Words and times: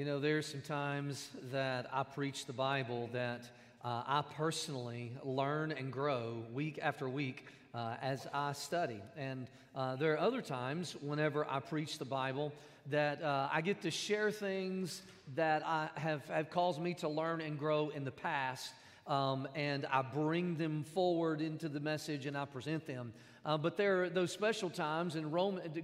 You 0.00 0.06
know, 0.06 0.18
there's 0.18 0.46
some 0.46 0.62
times 0.62 1.28
that 1.52 1.86
I 1.92 2.04
preach 2.04 2.46
the 2.46 2.54
Bible 2.54 3.10
that 3.12 3.42
uh, 3.84 4.02
I 4.06 4.24
personally 4.34 5.12
learn 5.22 5.72
and 5.72 5.92
grow 5.92 6.42
week 6.54 6.78
after 6.80 7.06
week 7.06 7.44
uh, 7.74 7.96
as 8.00 8.26
I 8.32 8.54
study. 8.54 9.02
And 9.18 9.46
uh, 9.76 9.96
there 9.96 10.14
are 10.14 10.18
other 10.18 10.40
times 10.40 10.96
whenever 11.02 11.46
I 11.46 11.60
preach 11.60 11.98
the 11.98 12.06
Bible 12.06 12.50
that 12.86 13.22
uh, 13.22 13.50
I 13.52 13.60
get 13.60 13.82
to 13.82 13.90
share 13.90 14.30
things 14.30 15.02
that 15.34 15.66
I 15.66 15.90
have, 15.96 16.24
have 16.28 16.48
caused 16.48 16.80
me 16.80 16.94
to 16.94 17.08
learn 17.10 17.42
and 17.42 17.58
grow 17.58 17.90
in 17.90 18.02
the 18.02 18.10
past. 18.10 18.72
Um, 19.06 19.46
and 19.54 19.84
I 19.84 20.00
bring 20.00 20.56
them 20.56 20.82
forward 20.82 21.42
into 21.42 21.68
the 21.68 21.80
message 21.80 22.24
and 22.24 22.38
I 22.38 22.46
present 22.46 22.86
them. 22.86 23.12
Uh, 23.44 23.58
but 23.58 23.76
there 23.76 24.04
are 24.04 24.08
those 24.08 24.32
special 24.32 24.70
times, 24.70 25.14
and 25.14 25.30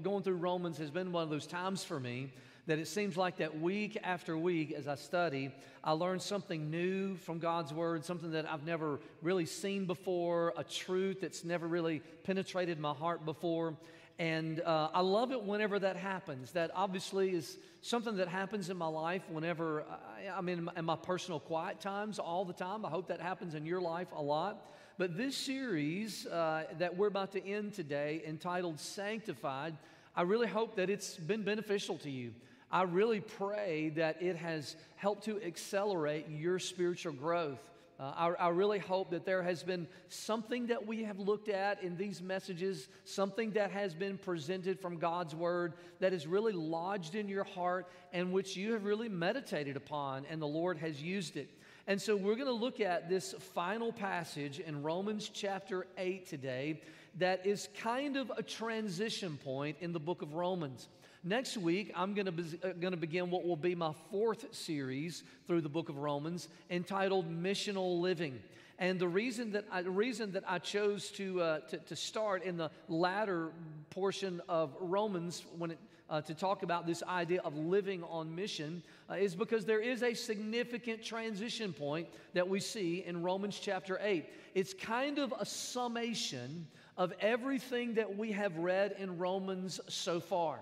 going 0.02 0.22
through 0.22 0.36
Romans 0.36 0.78
has 0.78 0.90
been 0.90 1.12
one 1.12 1.22
of 1.22 1.28
those 1.28 1.46
times 1.46 1.84
for 1.84 2.00
me 2.00 2.32
that 2.66 2.78
it 2.78 2.88
seems 2.88 3.16
like 3.16 3.36
that 3.36 3.60
week 3.60 3.96
after 4.02 4.36
week 4.36 4.72
as 4.72 4.88
I 4.88 4.96
study, 4.96 5.52
I 5.84 5.92
learn 5.92 6.18
something 6.18 6.70
new 6.70 7.16
from 7.16 7.38
God's 7.38 7.72
Word, 7.72 8.04
something 8.04 8.32
that 8.32 8.50
I've 8.50 8.64
never 8.64 8.98
really 9.22 9.46
seen 9.46 9.86
before, 9.86 10.52
a 10.56 10.64
truth 10.64 11.20
that's 11.20 11.44
never 11.44 11.68
really 11.68 12.02
penetrated 12.24 12.80
my 12.80 12.92
heart 12.92 13.24
before. 13.24 13.76
And 14.18 14.60
uh, 14.60 14.88
I 14.92 15.00
love 15.00 15.30
it 15.30 15.42
whenever 15.42 15.78
that 15.78 15.96
happens. 15.96 16.52
That 16.52 16.70
obviously 16.74 17.30
is 17.30 17.58
something 17.82 18.16
that 18.16 18.28
happens 18.28 18.68
in 18.68 18.76
my 18.76 18.86
life 18.88 19.22
whenever 19.28 19.84
I, 19.84 20.38
am 20.38 20.48
in, 20.48 20.68
in 20.76 20.84
my 20.84 20.96
personal 20.96 21.38
quiet 21.38 21.80
times 21.80 22.18
all 22.18 22.44
the 22.44 22.52
time. 22.52 22.84
I 22.84 22.88
hope 22.88 23.08
that 23.08 23.20
happens 23.20 23.54
in 23.54 23.64
your 23.64 23.80
life 23.80 24.08
a 24.16 24.22
lot. 24.22 24.72
But 24.98 25.16
this 25.16 25.36
series 25.36 26.26
uh, 26.26 26.64
that 26.78 26.96
we're 26.96 27.08
about 27.08 27.32
to 27.32 27.46
end 27.46 27.74
today, 27.74 28.22
entitled 28.26 28.80
Sanctified, 28.80 29.76
I 30.16 30.22
really 30.22 30.48
hope 30.48 30.76
that 30.76 30.88
it's 30.88 31.16
been 31.16 31.42
beneficial 31.42 31.98
to 31.98 32.10
you. 32.10 32.32
I 32.70 32.82
really 32.82 33.20
pray 33.20 33.90
that 33.96 34.20
it 34.22 34.36
has 34.36 34.76
helped 34.96 35.24
to 35.24 35.40
accelerate 35.42 36.26
your 36.28 36.58
spiritual 36.58 37.12
growth. 37.12 37.60
Uh, 37.98 38.12
I, 38.14 38.46
I, 38.46 38.48
really 38.48 38.78
hope 38.78 39.10
that 39.12 39.24
there 39.24 39.42
has 39.42 39.62
been 39.62 39.88
something 40.10 40.66
that 40.66 40.86
we 40.86 41.04
have 41.04 41.18
looked 41.18 41.48
at 41.48 41.82
in 41.82 41.96
these 41.96 42.20
messages, 42.20 42.88
something 43.04 43.52
that 43.52 43.70
has 43.70 43.94
been 43.94 44.18
presented 44.18 44.78
from 44.78 44.98
God's 44.98 45.34
Word 45.34 45.72
that 46.00 46.12
is 46.12 46.26
really 46.26 46.52
lodged 46.52 47.14
in 47.14 47.26
your 47.26 47.44
heart 47.44 47.86
and 48.12 48.32
which 48.32 48.54
you 48.54 48.72
have 48.72 48.84
really 48.84 49.08
meditated 49.08 49.76
upon, 49.76 50.26
and 50.28 50.42
the 50.42 50.46
Lord 50.46 50.76
has 50.76 51.00
used 51.00 51.38
it. 51.38 51.48
And 51.86 52.02
so 52.02 52.16
we're 52.16 52.34
going 52.34 52.46
to 52.46 52.52
look 52.52 52.80
at 52.80 53.08
this 53.08 53.34
final 53.54 53.92
passage 53.92 54.58
in 54.60 54.82
Romans 54.82 55.30
chapter 55.32 55.86
8 55.96 56.26
today 56.26 56.82
that 57.18 57.46
is 57.46 57.68
kind 57.78 58.18
of 58.18 58.30
a 58.36 58.42
transition 58.42 59.38
point 59.42 59.78
in 59.80 59.94
the 59.94 60.00
book 60.00 60.20
of 60.20 60.34
Romans. 60.34 60.88
Next 61.26 61.56
week, 61.56 61.90
I'm 61.96 62.14
going 62.14 62.26
to, 62.26 62.30
be, 62.30 62.96
begin 62.96 63.30
what 63.30 63.44
will 63.44 63.56
be 63.56 63.74
my 63.74 63.90
fourth 64.12 64.54
series 64.54 65.24
through 65.48 65.60
the 65.60 65.68
book 65.68 65.88
of 65.88 65.98
Romans 65.98 66.48
entitled 66.70 67.28
Missional 67.28 68.00
Living. 68.00 68.38
And 68.78 69.00
the 69.00 69.08
reason 69.08 69.50
that 69.50 69.64
I, 69.68 69.82
the 69.82 69.90
reason 69.90 70.30
that 70.34 70.44
I 70.46 70.60
chose 70.60 71.10
to, 71.16 71.42
uh, 71.42 71.58
to, 71.70 71.78
to, 71.78 71.96
start 71.96 72.44
in 72.44 72.56
the 72.56 72.70
latter 72.88 73.50
portion 73.90 74.40
of 74.48 74.76
Romans 74.78 75.44
when 75.58 75.72
it, 75.72 75.78
uh, 76.08 76.20
to 76.20 76.32
talk 76.32 76.62
about 76.62 76.86
this 76.86 77.02
idea 77.02 77.40
of 77.40 77.56
living 77.56 78.04
on 78.04 78.32
mission 78.32 78.80
uh, 79.10 79.14
is 79.14 79.34
because 79.34 79.64
there 79.64 79.82
is 79.82 80.04
a 80.04 80.14
significant 80.14 81.02
transition 81.02 81.72
point 81.72 82.06
that 82.34 82.48
we 82.48 82.60
see 82.60 83.02
in 83.04 83.24
Romans 83.24 83.58
chapter 83.60 83.98
8. 84.00 84.26
It's 84.54 84.74
kind 84.74 85.18
of 85.18 85.34
a 85.40 85.44
summation 85.44 86.68
of 86.96 87.12
everything 87.18 87.94
that 87.94 88.16
we 88.16 88.30
have 88.30 88.56
read 88.58 88.94
in 88.96 89.18
Romans 89.18 89.80
so 89.88 90.20
far 90.20 90.60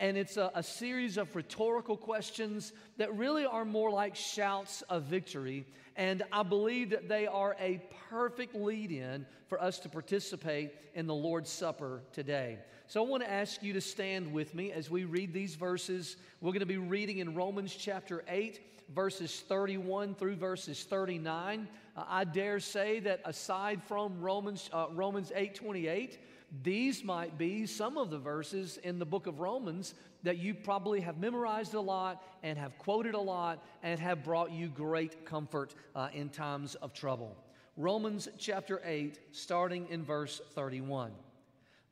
and 0.00 0.16
it's 0.16 0.38
a, 0.38 0.50
a, 0.54 0.62
series 0.62 1.18
of 1.18 1.36
rhetorical 1.36 1.96
questions 1.96 2.72
that 2.96 3.14
really 3.16 3.44
are 3.44 3.66
more 3.66 3.90
like 3.90 4.16
shouts 4.16 4.80
of 4.88 5.04
victory. 5.04 5.66
And 5.94 6.22
I 6.32 6.42
believe 6.42 6.90
that 6.90 7.06
they 7.06 7.26
are 7.26 7.54
a 7.60 7.82
perfect 8.08 8.54
lead 8.54 8.90
in 8.90 9.26
for 9.48 9.62
us 9.62 9.78
to 9.80 9.90
participate 9.90 10.72
in 10.94 11.06
the 11.06 11.14
Lord's 11.14 11.50
Supper 11.50 12.00
today. 12.12 12.58
So 12.86 13.04
I 13.04 13.08
want 13.08 13.22
to 13.22 13.30
ask 13.30 13.62
you 13.62 13.74
to 13.74 13.80
stand 13.80 14.32
with 14.32 14.54
me 14.54 14.72
as 14.72 14.90
we 14.90 15.04
read 15.04 15.34
these 15.34 15.54
verses. 15.54 16.16
We're 16.40 16.52
going 16.52 16.60
to 16.60 16.66
be 16.66 16.78
reading 16.78 17.18
in 17.18 17.34
Romans 17.34 17.76
chapter 17.78 18.24
8, 18.26 18.58
verses 18.94 19.44
31 19.46 20.14
through 20.14 20.36
verses 20.36 20.82
39. 20.84 21.68
Uh, 21.94 22.04
I 22.08 22.24
dare 22.24 22.58
say 22.58 23.00
that 23.00 23.20
aside 23.26 23.82
from 23.86 24.20
Romans, 24.22 24.70
uh, 24.72 24.86
Romans 24.92 25.30
8 25.34 25.54
28, 25.54 26.18
these 26.62 27.04
might 27.04 27.38
be 27.38 27.64
some 27.66 27.96
of 27.96 28.10
the 28.10 28.18
verses 28.18 28.76
in 28.82 28.98
the 28.98 29.06
book 29.06 29.26
of 29.26 29.38
Romans 29.38 29.94
that 30.24 30.38
you 30.38 30.52
probably 30.52 31.00
have 31.00 31.18
memorized 31.18 31.74
a 31.74 31.80
lot 31.80 32.22
and 32.42 32.58
have 32.58 32.76
quoted 32.78 33.14
a 33.14 33.20
lot 33.20 33.64
and 33.82 34.00
have 34.00 34.24
brought 34.24 34.50
you 34.50 34.68
great 34.68 35.24
comfort 35.24 35.74
uh, 35.94 36.08
in 36.12 36.28
times 36.28 36.74
of 36.76 36.92
trouble. 36.92 37.36
Romans 37.76 38.28
chapter 38.36 38.80
8, 38.84 39.18
starting 39.32 39.86
in 39.90 40.02
verse 40.02 40.40
31. 40.54 41.12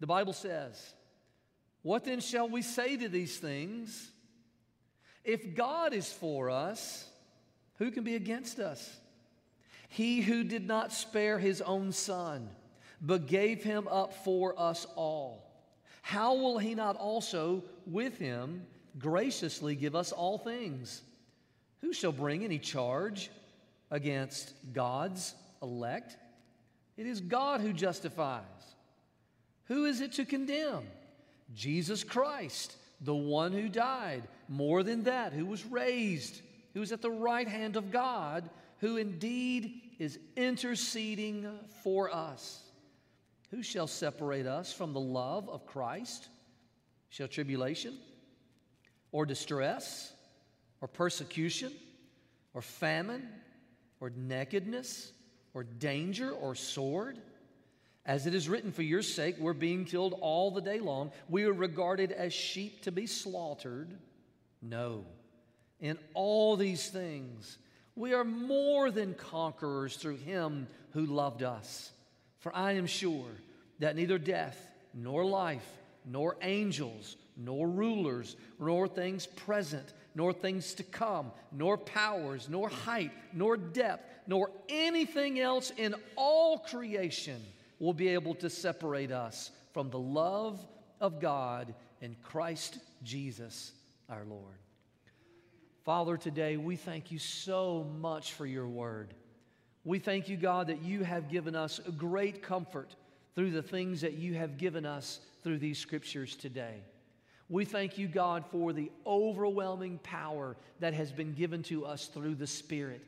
The 0.01 0.07
Bible 0.07 0.33
says, 0.33 0.95
What 1.83 2.05
then 2.05 2.21
shall 2.21 2.49
we 2.49 2.63
say 2.63 2.97
to 2.97 3.09
these 3.09 3.39
things? 3.39 4.11
If 5.25 5.55
God 5.55 5.93
is 5.93 6.13
for 6.13 6.51
us, 6.51 7.07
who 7.77 7.93
can 7.93 8.03
be 8.03 8.17
against 8.17 8.59
us? 8.59 8.97
He 9.89 10.21
who 10.21 10.43
did 10.43 10.67
not 10.67 10.93
spare 10.93 11.39
his 11.39 11.63
own 11.63 11.93
son 11.93 12.51
but 13.01 13.27
gave 13.27 13.63
him 13.63 13.89
up 13.89 14.13
for 14.25 14.59
us 14.59 14.87
all. 14.97 15.45
How 16.03 16.35
will 16.35 16.59
he 16.59 16.75
not 16.75 16.97
also 16.97 17.65
with 17.87 18.19
him 18.19 18.67
graciously 18.99 19.77
give 19.77 19.95
us 19.95 20.13
all 20.13 20.39
things? 20.39 21.03
Who 21.81 21.93
shall 21.93 22.13
bring 22.13 22.45
any 22.45 22.59
charge 22.59 23.31
against 23.91 24.53
God's 24.73 25.35
elect? 25.63 26.17
It 26.97 27.07
is 27.07 27.21
God 27.21 27.61
who 27.61 27.73
justifies. 27.73 28.43
Who 29.67 29.85
is 29.85 30.01
it 30.01 30.15
to 30.15 30.25
condemn? 30.25 30.85
Jesus 31.55 32.03
Christ, 32.05 32.75
the 33.01 33.15
one 33.15 33.53
who 33.53 33.69
died. 33.69 34.25
More 34.49 34.83
than 34.83 35.05
that, 35.05 35.33
who 35.33 35.47
was 35.47 35.65
raised, 35.67 36.41
who 36.75 36.83
is 36.83 36.91
at 36.91 37.03
the 37.03 37.11
right 37.11 37.47
hand 37.47 37.77
of 37.77 37.91
God, 37.91 38.49
who 38.79 38.97
indeed 38.97 39.83
is 39.99 40.19
interceding 40.37 41.47
for 41.83 42.13
us. 42.13 42.63
Who 43.51 43.63
shall 43.63 43.87
separate 43.87 44.47
us 44.47 44.73
from 44.73 44.93
the 44.93 45.01
love 45.01 45.49
of 45.49 45.67
Christ? 45.67 46.29
Shall 47.09 47.29
tribulation, 47.29 47.97
or 49.13 49.25
distress, 49.25 50.13
or 50.81 50.89
persecution, 50.89 51.73
or 52.53 52.61
famine, 52.61 53.27
or 54.01 54.11
nakedness, 54.11 55.11
or 55.55 55.65
danger, 55.65 56.31
or 56.31 56.55
sword? 56.55 57.19
As 58.05 58.27
it 58.27 58.35
is 58.35 58.49
written, 58.49 58.73
for 58.73 58.83
your 58.83 59.03
sake, 59.03 59.37
we're 59.39 59.53
being 59.55 59.85
killed 59.85 60.15
all 60.21 60.51
the 60.51 60.61
day 60.61 60.81
long. 60.81 61.13
We 61.29 61.45
are 61.45 61.53
regarded 61.53 62.13
as 62.13 62.33
sheep 62.33 62.83
to 62.83 62.93
be 62.93 63.07
slaughtered. 63.07 63.93
No. 64.61 65.05
In 65.81 65.99
all 66.15 66.57
these 66.57 66.89
things, 66.89 67.59
we 67.95 68.15
are 68.15 68.25
more 68.25 68.91
than 68.91 69.15
conquerors 69.15 69.97
through 69.97 70.17
him 70.17 70.67
who 70.93 71.07
loved 71.07 71.43
us. 71.43 71.91
For 72.39 72.55
I 72.55 72.73
am 72.73 72.87
sure 72.87 73.31
that 73.79 73.97
neither 73.97 74.19
death, 74.19 74.59
nor 74.95 75.25
life, 75.25 75.69
nor 76.05 76.37
angels, 76.43 77.17
nor 77.37 77.69
rulers, 77.69 78.37
nor 78.59 78.89
things 78.89 79.27
present, 79.27 79.93
nor 80.15 80.33
things 80.33 80.75
to 80.75 80.83
come, 80.83 81.31
nor 81.53 81.77
powers, 81.77 82.49
nor 82.49 82.69
height, 82.69 83.13
nor 83.33 83.57
depth, 83.57 84.05
nor 84.27 84.51
anything 84.69 85.39
else 85.39 85.71
in 85.77 85.95
all 86.17 86.59
creation 86.59 87.41
will 87.79 87.95
be 87.95 88.09
able 88.09 88.35
to 88.35 88.51
separate 88.51 89.13
us 89.13 89.51
from 89.73 89.91
the 89.91 89.99
love 89.99 90.61
of 91.01 91.21
God 91.21 91.75
in 92.01 92.17
Christ 92.23 92.79
Jesus 93.03 93.73
our 94.09 94.25
Lord. 94.25 94.57
Father, 95.85 96.17
today 96.17 96.57
we 96.57 96.77
thank 96.77 97.11
you 97.11 97.19
so 97.19 97.87
much 97.99 98.33
for 98.33 98.45
your 98.47 98.67
word. 98.67 99.15
We 99.85 99.99
thank 99.99 100.29
you, 100.29 100.37
God, 100.37 100.67
that 100.67 100.83
you 100.83 101.05
have 101.05 101.31
given 101.31 101.55
us 101.55 101.81
great 101.97 102.43
comfort 102.43 102.95
through 103.35 103.53
the 103.53 103.63
things 103.63 104.01
that 104.01 104.15
you 104.15 104.35
have 104.35 104.59
given 104.59 104.85
us 104.85 105.21
through 105.43 105.59
these 105.59 105.79
scriptures 105.79 106.37
today. 106.37 106.83
We 107.49 107.65
thank 107.65 107.97
you, 107.97 108.09
God, 108.09 108.45
for 108.51 108.73
the 108.73 108.91
overwhelming 109.07 109.99
power 110.03 110.57
that 110.81 110.93
has 110.93 111.11
been 111.13 111.33
given 111.33 111.63
to 111.65 111.87
us 111.87 112.09
through 112.09 112.35
the 112.35 112.47
Spirit. 112.47 113.03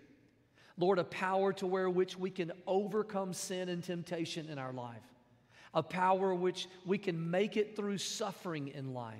Lord, 0.79 0.99
a 0.99 1.05
power 1.05 1.53
to 1.55 1.67
where 1.67 1.91
which 1.91 2.17
we 2.17 2.31
can 2.31 2.53
overcome 2.67 3.35
sin 3.35 3.69
and 3.69 3.85
temptation 3.85 4.49
in 4.49 4.59
our 4.59 4.73
life, 4.73 4.97
a 5.75 5.83
power 5.83 6.35
which 6.35 6.69
we 6.87 6.97
can 6.97 7.31
make 7.31 7.59
it 7.59 7.77
through 7.77 7.99
suffering 7.99 8.69
in 8.69 8.95
life, 8.95 9.17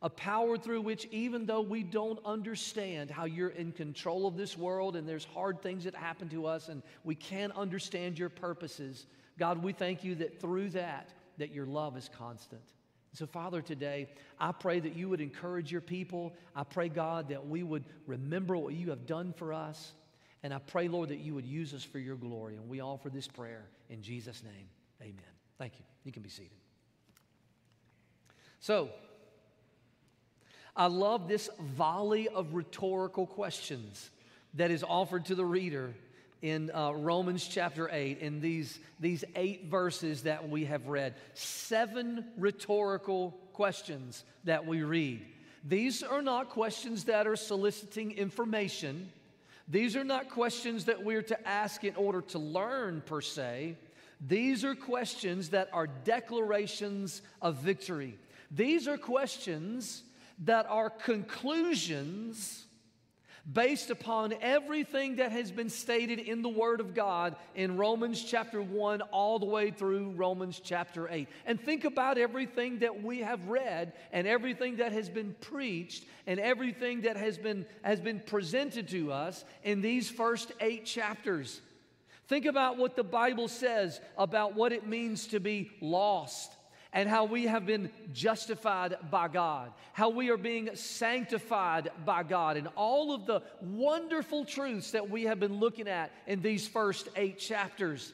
a 0.00 0.08
power 0.08 0.56
through 0.56 0.80
which, 0.80 1.06
even 1.06 1.44
though 1.44 1.60
we 1.60 1.82
don't 1.82 2.20
understand 2.24 3.10
how 3.10 3.24
you're 3.24 3.48
in 3.48 3.72
control 3.72 4.26
of 4.26 4.36
this 4.36 4.56
world 4.56 4.94
and 4.94 5.08
there's 5.08 5.24
hard 5.24 5.60
things 5.60 5.84
that 5.84 5.94
happen 5.94 6.28
to 6.28 6.46
us 6.46 6.68
and 6.68 6.82
we 7.02 7.16
can't 7.16 7.52
understand 7.56 8.16
your 8.18 8.28
purposes, 8.28 9.06
God, 9.38 9.62
we 9.62 9.72
thank 9.72 10.04
you 10.04 10.14
that 10.16 10.40
through 10.40 10.70
that, 10.70 11.10
that 11.38 11.52
your 11.52 11.66
love 11.66 11.96
is 11.96 12.08
constant 12.16 12.62
So, 13.12 13.26
Father, 13.26 13.60
today, 13.60 14.08
I 14.38 14.52
pray 14.52 14.78
that 14.78 14.94
you 14.94 15.08
would 15.08 15.20
encourage 15.20 15.72
your 15.72 15.80
people. 15.80 16.36
I 16.54 16.62
pray, 16.62 16.88
God, 16.88 17.30
that 17.30 17.48
we 17.48 17.64
would 17.64 17.84
remember 18.06 18.56
what 18.56 18.74
you 18.74 18.90
have 18.90 19.06
done 19.06 19.32
for 19.32 19.52
us. 19.52 19.94
And 20.44 20.54
I 20.54 20.58
pray, 20.58 20.86
Lord, 20.86 21.08
that 21.08 21.18
you 21.18 21.34
would 21.34 21.46
use 21.46 21.74
us 21.74 21.82
for 21.82 21.98
your 21.98 22.14
glory. 22.14 22.54
And 22.54 22.68
we 22.68 22.80
offer 22.80 23.10
this 23.10 23.26
prayer 23.26 23.66
in 23.90 24.02
Jesus' 24.02 24.44
name. 24.44 24.68
Amen. 25.02 25.32
Thank 25.58 25.78
you. 25.78 25.84
You 26.04 26.12
can 26.12 26.22
be 26.22 26.28
seated. 26.28 26.58
So, 28.60 28.90
I 30.78 30.86
love 30.86 31.26
this 31.26 31.50
volley 31.58 32.28
of 32.28 32.54
rhetorical 32.54 33.26
questions 33.26 34.10
that 34.54 34.70
is 34.70 34.84
offered 34.84 35.24
to 35.24 35.34
the 35.34 35.44
reader 35.44 35.92
in 36.40 36.70
uh, 36.70 36.92
Romans 36.92 37.48
chapter 37.48 37.90
8, 37.90 38.20
in 38.20 38.40
these, 38.40 38.78
these 39.00 39.24
eight 39.34 39.64
verses 39.64 40.22
that 40.22 40.48
we 40.48 40.66
have 40.66 40.86
read. 40.86 41.16
Seven 41.34 42.24
rhetorical 42.38 43.36
questions 43.54 44.22
that 44.44 44.64
we 44.64 44.84
read. 44.84 45.26
These 45.64 46.04
are 46.04 46.22
not 46.22 46.50
questions 46.50 47.04
that 47.04 47.26
are 47.26 47.34
soliciting 47.34 48.12
information. 48.12 49.10
These 49.66 49.96
are 49.96 50.04
not 50.04 50.30
questions 50.30 50.84
that 50.84 51.02
we're 51.02 51.22
to 51.22 51.48
ask 51.48 51.82
in 51.82 51.96
order 51.96 52.20
to 52.20 52.38
learn, 52.38 53.02
per 53.04 53.20
se. 53.20 53.74
These 54.24 54.64
are 54.64 54.76
questions 54.76 55.48
that 55.48 55.70
are 55.72 55.88
declarations 55.88 57.20
of 57.42 57.56
victory. 57.56 58.16
These 58.52 58.86
are 58.86 58.96
questions 58.96 60.04
that 60.44 60.66
are 60.68 60.90
conclusions 60.90 62.66
based 63.50 63.88
upon 63.88 64.34
everything 64.42 65.16
that 65.16 65.32
has 65.32 65.50
been 65.50 65.70
stated 65.70 66.18
in 66.18 66.42
the 66.42 66.48
Word 66.48 66.80
of 66.80 66.94
God 66.94 67.34
in 67.54 67.78
Romans 67.78 68.22
chapter 68.22 68.60
1 68.60 69.00
all 69.00 69.38
the 69.38 69.46
way 69.46 69.70
through 69.70 70.10
Romans 70.10 70.60
chapter 70.62 71.08
8. 71.10 71.28
And 71.46 71.58
think 71.58 71.84
about 71.84 72.18
everything 72.18 72.80
that 72.80 73.02
we 73.02 73.20
have 73.20 73.48
read 73.48 73.94
and 74.12 74.26
everything 74.26 74.76
that 74.76 74.92
has 74.92 75.08
been 75.08 75.34
preached 75.40 76.04
and 76.26 76.38
everything 76.38 77.02
that 77.02 77.16
has 77.16 77.38
been, 77.38 77.64
has 77.82 78.00
been 78.00 78.20
presented 78.20 78.88
to 78.88 79.12
us 79.12 79.44
in 79.62 79.80
these 79.80 80.10
first 80.10 80.52
eight 80.60 80.84
chapters. 80.84 81.62
Think 82.26 82.44
about 82.44 82.76
what 82.76 82.96
the 82.96 83.04
Bible 83.04 83.48
says 83.48 83.98
about 84.18 84.54
what 84.54 84.74
it 84.74 84.86
means 84.86 85.28
to 85.28 85.40
be 85.40 85.70
lost 85.80 86.52
and 86.92 87.08
how 87.08 87.24
we 87.24 87.46
have 87.46 87.66
been 87.66 87.90
justified 88.12 88.96
by 89.10 89.28
God, 89.28 89.72
how 89.92 90.08
we 90.08 90.30
are 90.30 90.36
being 90.36 90.70
sanctified 90.74 91.90
by 92.04 92.22
God, 92.22 92.56
and 92.56 92.68
all 92.76 93.14
of 93.14 93.26
the 93.26 93.42
wonderful 93.60 94.44
truths 94.44 94.92
that 94.92 95.10
we 95.10 95.24
have 95.24 95.38
been 95.38 95.60
looking 95.60 95.88
at 95.88 96.10
in 96.26 96.40
these 96.40 96.66
first 96.66 97.08
eight 97.16 97.38
chapters. 97.38 98.12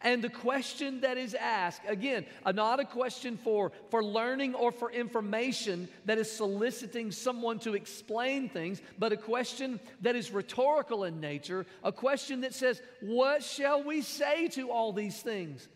And 0.00 0.22
the 0.22 0.28
question 0.28 1.00
that 1.00 1.18
is 1.18 1.34
asked, 1.34 1.80
again, 1.88 2.24
not 2.54 2.78
a 2.78 2.84
question 2.84 3.36
for, 3.36 3.72
for 3.90 4.04
learning 4.04 4.54
or 4.54 4.70
for 4.70 4.92
information 4.92 5.88
that 6.04 6.18
is 6.18 6.30
soliciting 6.30 7.10
someone 7.10 7.58
to 7.60 7.74
explain 7.74 8.48
things, 8.48 8.80
but 8.98 9.12
a 9.12 9.16
question 9.16 9.80
that 10.02 10.14
is 10.14 10.30
rhetorical 10.30 11.02
in 11.02 11.20
nature, 11.20 11.66
a 11.82 11.90
question 11.90 12.42
that 12.42 12.54
says, 12.54 12.80
What 13.00 13.42
shall 13.42 13.82
we 13.82 14.02
say 14.02 14.46
to 14.48 14.70
all 14.70 14.92
these 14.92 15.20
things? 15.20 15.66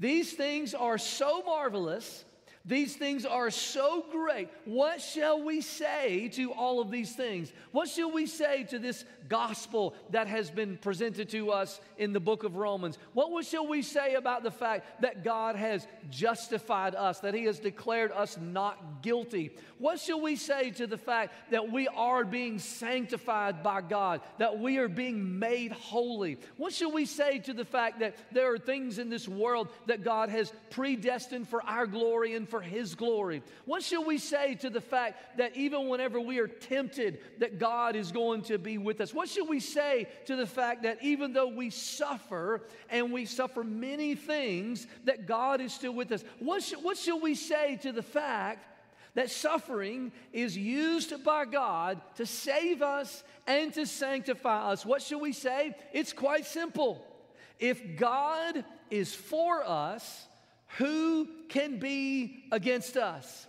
These 0.00 0.32
things 0.32 0.72
are 0.74 0.96
so 0.96 1.42
marvelous. 1.42 2.24
These 2.66 2.96
things 2.96 3.24
are 3.24 3.50
so 3.50 4.04
great. 4.12 4.50
What 4.66 5.00
shall 5.00 5.42
we 5.42 5.62
say 5.62 6.28
to 6.34 6.52
all 6.52 6.80
of 6.80 6.90
these 6.90 7.16
things? 7.16 7.50
What 7.72 7.88
shall 7.88 8.12
we 8.12 8.26
say 8.26 8.64
to 8.64 8.78
this 8.78 9.04
gospel 9.30 9.94
that 10.10 10.26
has 10.26 10.50
been 10.50 10.76
presented 10.76 11.30
to 11.30 11.52
us 11.52 11.80
in 11.96 12.12
the 12.12 12.20
book 12.20 12.44
of 12.44 12.56
Romans? 12.56 12.98
What 13.14 13.46
shall 13.46 13.66
we 13.66 13.80
say 13.80 14.14
about 14.14 14.42
the 14.42 14.50
fact 14.50 15.00
that 15.00 15.24
God 15.24 15.56
has 15.56 15.86
justified 16.10 16.94
us, 16.94 17.20
that 17.20 17.32
He 17.32 17.44
has 17.44 17.58
declared 17.58 18.12
us 18.12 18.36
not 18.38 19.00
guilty? 19.00 19.52
What 19.78 19.98
shall 19.98 20.20
we 20.20 20.36
say 20.36 20.70
to 20.72 20.86
the 20.86 20.98
fact 20.98 21.32
that 21.52 21.72
we 21.72 21.88
are 21.88 22.24
being 22.24 22.58
sanctified 22.58 23.62
by 23.62 23.80
God, 23.80 24.20
that 24.36 24.58
we 24.58 24.76
are 24.76 24.88
being 24.88 25.38
made 25.38 25.72
holy? 25.72 26.36
What 26.58 26.74
shall 26.74 26.92
we 26.92 27.06
say 27.06 27.38
to 27.38 27.54
the 27.54 27.64
fact 27.64 28.00
that 28.00 28.16
there 28.32 28.52
are 28.52 28.58
things 28.58 28.98
in 28.98 29.08
this 29.08 29.26
world 29.26 29.68
that 29.86 30.04
God 30.04 30.28
has 30.28 30.52
predestined 30.68 31.48
for 31.48 31.64
our 31.64 31.86
glory 31.86 32.34
and 32.34 32.46
for 32.50 32.59
His 32.60 32.94
glory? 32.94 33.42
What 33.64 33.82
shall 33.82 34.04
we 34.04 34.18
say 34.18 34.54
to 34.56 34.70
the 34.70 34.80
fact 34.80 35.38
that 35.38 35.56
even 35.56 35.88
whenever 35.88 36.20
we 36.20 36.38
are 36.38 36.48
tempted, 36.48 37.20
that 37.38 37.58
God 37.58 37.96
is 37.96 38.12
going 38.12 38.42
to 38.42 38.58
be 38.58 38.78
with 38.78 39.00
us? 39.00 39.14
What 39.14 39.28
should 39.28 39.48
we 39.48 39.60
say 39.60 40.08
to 40.26 40.36
the 40.36 40.46
fact 40.46 40.82
that 40.82 41.02
even 41.02 41.32
though 41.32 41.48
we 41.48 41.70
suffer 41.70 42.62
and 42.88 43.12
we 43.12 43.24
suffer 43.24 43.64
many 43.64 44.14
things, 44.14 44.86
that 45.04 45.26
God 45.26 45.60
is 45.60 45.72
still 45.72 45.94
with 45.94 46.12
us? 46.12 46.24
What, 46.38 46.62
should, 46.62 46.82
what 46.82 46.96
shall 46.96 47.20
we 47.20 47.34
say 47.34 47.76
to 47.82 47.92
the 47.92 48.02
fact 48.02 48.66
that 49.14 49.30
suffering 49.30 50.12
is 50.32 50.56
used 50.56 51.24
by 51.24 51.44
God 51.44 52.00
to 52.16 52.26
save 52.26 52.82
us 52.82 53.22
and 53.46 53.72
to 53.74 53.86
sanctify 53.86 54.70
us? 54.72 54.86
What 54.86 55.02
should 55.02 55.20
we 55.20 55.32
say? 55.32 55.74
It's 55.92 56.12
quite 56.12 56.46
simple. 56.46 57.04
If 57.58 57.96
God 57.96 58.64
is 58.90 59.14
for 59.14 59.62
us, 59.66 60.26
who 60.78 61.28
can 61.48 61.78
be 61.78 62.44
against 62.52 62.96
us? 62.96 63.46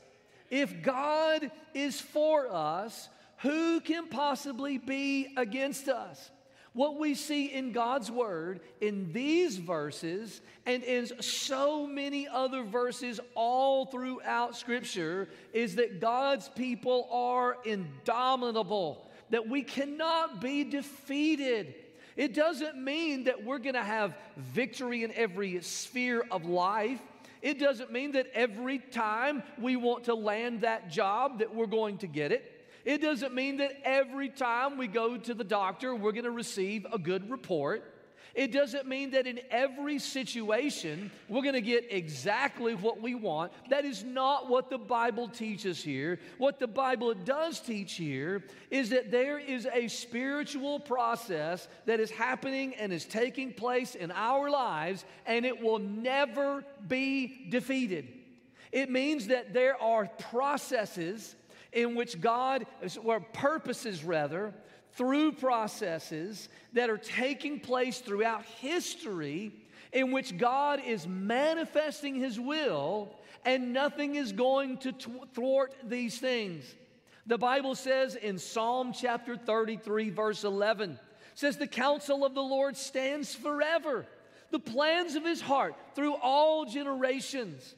If 0.50 0.81
God 0.81 1.50
is 1.73 2.00
for 2.00 2.51
us, 2.51 3.09
who 3.38 3.79
can 3.79 4.07
possibly 4.07 4.77
be 4.77 5.33
against 5.38 5.88
us? 5.88 6.29
What 6.73 6.97
we 6.97 7.15
see 7.15 7.47
in 7.47 7.73
God's 7.73 8.09
Word 8.09 8.62
in 8.79 9.12
these 9.12 9.57
verses 9.57 10.41
and 10.65 10.83
in 10.83 11.07
so 11.21 11.85
many 11.85 12.29
other 12.29 12.63
verses 12.63 13.19
all 13.35 13.85
throughout 13.85 14.56
Scripture 14.56 15.27
is 15.51 15.75
that 15.75 16.00
God's 16.00 16.47
people 16.50 17.09
are 17.12 17.57
indomitable, 17.65 19.09
that 19.31 19.50
we 19.50 19.63
cannot 19.63 20.39
be 20.39 20.63
defeated. 20.63 21.75
It 22.15 22.33
doesn't 22.33 22.81
mean 22.81 23.25
that 23.25 23.44
we're 23.44 23.59
going 23.59 23.75
to 23.75 23.83
have 23.83 24.15
victory 24.38 25.03
in 25.03 25.12
every 25.13 25.62
sphere 25.62 26.23
of 26.31 26.45
life. 26.45 27.01
It 27.41 27.59
doesn't 27.59 27.91
mean 27.91 28.11
that 28.13 28.27
every 28.33 28.79
time 28.79 29.43
we 29.59 29.75
want 29.75 30.05
to 30.05 30.15
land 30.15 30.61
that 30.61 30.89
job 30.89 31.39
that 31.39 31.55
we're 31.55 31.65
going 31.65 31.97
to 31.99 32.07
get 32.07 32.31
it. 32.31 32.43
It 32.85 33.01
doesn't 33.01 33.33
mean 33.33 33.57
that 33.57 33.73
every 33.83 34.29
time 34.29 34.77
we 34.77 34.88
go 34.88 35.17
to 35.17 35.33
the 35.33 35.43
doctor, 35.43 35.95
we're 35.95 36.13
going 36.13 36.25
to 36.25 36.31
receive 36.31 36.85
a 36.91 36.97
good 36.97 37.29
report. 37.29 37.90
It 38.33 38.51
doesn't 38.51 38.88
mean 38.88 39.12
that 39.12 39.28
in 39.28 39.39
every 39.50 40.00
situation 40.00 41.12
we're 41.28 41.42
going 41.42 41.54
to 41.54 41.62
get 41.62 41.92
exactly 41.92 42.75
what 42.75 43.01
we 43.01 43.13
want. 43.13 43.51
That 43.69 43.83
is 43.83 44.04
not 44.04 44.50
what 44.50 44.69
the 44.69 44.78
Bible 44.78 45.28
teaches 45.28 45.83
here. 45.83 46.19
What 46.38 46.60
the 46.60 46.68
Bible 46.68 47.14
does 47.14 47.59
teach 47.59 47.94
here 47.94 48.44
is 48.69 48.90
that 48.92 49.11
there 49.11 49.38
is 49.38 49.68
a 49.73 49.88
spiritual 49.90 50.80
process 50.80 51.68
that 51.85 52.00
is 52.00 52.09
happening 52.09 52.73
and 52.76 52.94
is 52.94 53.06
taking 53.06 53.54
place 53.54 53.95
in 53.95 54.11
our 54.11 54.50
lives, 54.50 55.04
and 55.26 55.45
it 55.45 55.61
will 55.61 55.80
never 55.80 56.64
be 56.88 57.47
defeated. 57.50 58.07
It 58.71 58.90
means 58.90 59.28
that 59.28 59.54
there 59.54 59.81
are 59.81 60.07
processes 60.07 61.35
in 61.73 61.95
which 61.95 62.19
God, 62.19 62.66
or 63.04 63.19
purposes 63.19 64.04
rather, 64.04 64.54
through 64.94 65.33
processes 65.33 66.50
that 66.74 66.90
are 66.90 66.98
taking 66.98 67.60
place 67.60 68.00
throughout 68.00 68.44
history 68.44 69.52
in 69.92 70.12
which 70.12 70.38
God 70.38 70.81
is 70.86 71.07
manifesting 71.07 72.16
His 72.16 72.40
will 72.40 73.16
and 73.45 73.74
nothing 73.74 74.16
is 74.16 74.31
going 74.31 74.78
to 74.78 74.94
thwart 75.33 75.74
these 75.83 76.18
things. 76.19 76.64
The 77.26 77.38
Bible 77.38 77.76
says 77.76 78.16
in 78.16 78.38
Psalm 78.38 78.94
chapter 78.94 79.38
33, 79.38 80.10
verse 80.10 80.44
11, 80.44 81.00
says, 81.33 81.57
The 81.57 81.68
counsel 81.68 82.26
of 82.26 82.33
the 82.33 82.42
Lord 82.42 82.78
stands 82.78 83.33
forever, 83.33 84.06
the 84.52 84.60
plans 84.60 85.16
of 85.16 85.24
His 85.24 85.42
heart 85.42 85.76
through 85.95 86.16
all 86.16 86.66
generations. 86.66 87.76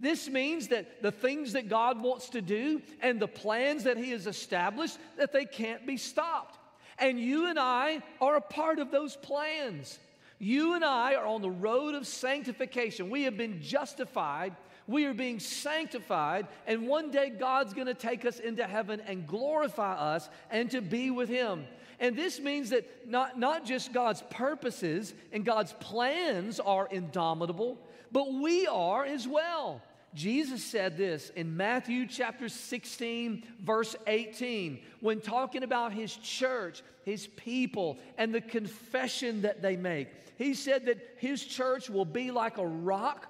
This 0.00 0.28
means 0.28 0.68
that 0.68 1.02
the 1.02 1.12
things 1.12 1.52
that 1.52 1.68
God 1.68 2.02
wants 2.02 2.30
to 2.30 2.42
do 2.42 2.82
and 3.00 3.20
the 3.20 3.28
plans 3.28 3.84
that 3.84 3.96
He 3.96 4.10
has 4.10 4.26
established, 4.26 4.98
that 5.16 5.32
they 5.32 5.44
can't 5.44 5.86
be 5.86 5.96
stopped. 5.96 6.58
And 6.98 7.18
you 7.18 7.46
and 7.46 7.58
I 7.58 8.02
are 8.20 8.36
a 8.36 8.40
part 8.40 8.78
of 8.78 8.90
those 8.90 9.16
plans. 9.16 9.98
You 10.38 10.74
and 10.74 10.84
I 10.84 11.14
are 11.14 11.26
on 11.26 11.42
the 11.42 11.50
road 11.50 11.94
of 11.94 12.06
sanctification. 12.06 13.08
We 13.08 13.22
have 13.22 13.36
been 13.36 13.62
justified. 13.62 14.54
We 14.86 15.06
are 15.06 15.14
being 15.14 15.40
sanctified. 15.40 16.48
And 16.66 16.86
one 16.86 17.10
day 17.10 17.30
God's 17.30 17.72
going 17.72 17.86
to 17.86 17.94
take 17.94 18.24
us 18.24 18.40
into 18.40 18.66
heaven 18.66 19.00
and 19.06 19.26
glorify 19.26 19.94
us 19.94 20.28
and 20.50 20.70
to 20.72 20.80
be 20.80 21.10
with 21.10 21.28
Him. 21.28 21.64
And 22.00 22.16
this 22.16 22.40
means 22.40 22.70
that 22.70 23.08
not, 23.08 23.38
not 23.38 23.64
just 23.64 23.92
God's 23.92 24.22
purposes 24.28 25.14
and 25.32 25.44
God's 25.44 25.72
plans 25.74 26.60
are 26.60 26.88
indomitable, 26.90 27.78
but 28.14 28.32
we 28.32 28.66
are 28.68 29.04
as 29.04 29.28
well. 29.28 29.82
Jesus 30.14 30.64
said 30.64 30.96
this 30.96 31.30
in 31.30 31.56
Matthew 31.56 32.06
chapter 32.06 32.48
16, 32.48 33.42
verse 33.60 33.96
18, 34.06 34.78
when 35.00 35.20
talking 35.20 35.64
about 35.64 35.92
his 35.92 36.14
church, 36.14 36.82
his 37.04 37.26
people, 37.26 37.98
and 38.16 38.32
the 38.32 38.40
confession 38.40 39.42
that 39.42 39.60
they 39.60 39.76
make. 39.76 40.08
He 40.38 40.54
said 40.54 40.86
that 40.86 40.98
his 41.18 41.44
church 41.44 41.90
will 41.90 42.04
be 42.04 42.30
like 42.30 42.58
a 42.58 42.66
rock 42.66 43.26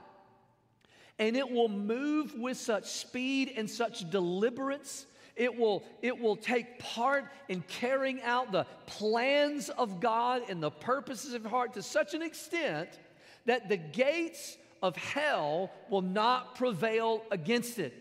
And 1.19 1.37
it 1.37 1.51
will 1.51 1.69
move 1.69 2.35
with 2.35 2.57
such 2.57 2.87
speed 2.87 3.53
and 3.57 3.71
such 3.71 4.11
deliberance. 4.11 5.07
It 5.37 5.57
will, 5.57 5.85
it 6.03 6.19
will 6.19 6.37
take 6.37 6.79
part 6.79 7.27
in 7.49 7.63
carrying 7.69 8.21
out 8.23 8.53
the 8.53 8.67
plans 8.87 9.69
of 9.69 10.01
God 10.01 10.43
and 10.49 10.63
the 10.63 10.71
purposes 10.71 11.35
of 11.35 11.45
heart 11.45 11.75
to 11.75 11.83
such 11.83 12.15
an 12.15 12.23
extent 12.23 12.89
that 13.47 13.69
the 13.69 13.77
gates 13.77 14.57
of 14.85 14.97
hell 14.97 15.71
will 15.89 16.03
not 16.03 16.57
prevail 16.57 17.23
against 17.31 17.79
it. 17.79 17.95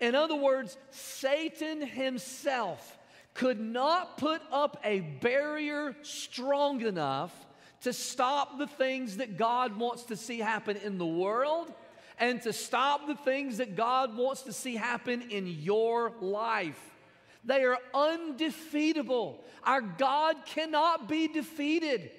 In 0.00 0.16
other 0.16 0.34
words, 0.34 0.76
Satan 0.90 1.80
himself 1.80 2.98
could 3.34 3.60
not 3.60 4.18
put 4.18 4.42
up 4.50 4.80
a 4.82 4.98
barrier 5.00 5.94
strong 6.02 6.80
enough 6.82 7.32
to 7.82 7.92
stop 7.92 8.58
the 8.58 8.66
things 8.66 9.18
that 9.18 9.36
God 9.36 9.76
wants 9.76 10.02
to 10.04 10.16
see 10.16 10.40
happen 10.40 10.76
in 10.78 10.98
the 10.98 11.06
world 11.06 11.72
and 12.18 12.42
to 12.42 12.52
stop 12.52 13.06
the 13.06 13.14
things 13.14 13.58
that 13.58 13.76
God 13.76 14.16
wants 14.16 14.42
to 14.42 14.52
see 14.52 14.74
happen 14.74 15.30
in 15.30 15.46
your 15.46 16.12
life. 16.20 16.80
They 17.44 17.62
are 17.62 17.78
undefeatable. 17.94 19.44
Our 19.62 19.82
God 19.82 20.34
cannot 20.46 21.08
be 21.08 21.28
defeated. 21.28 22.10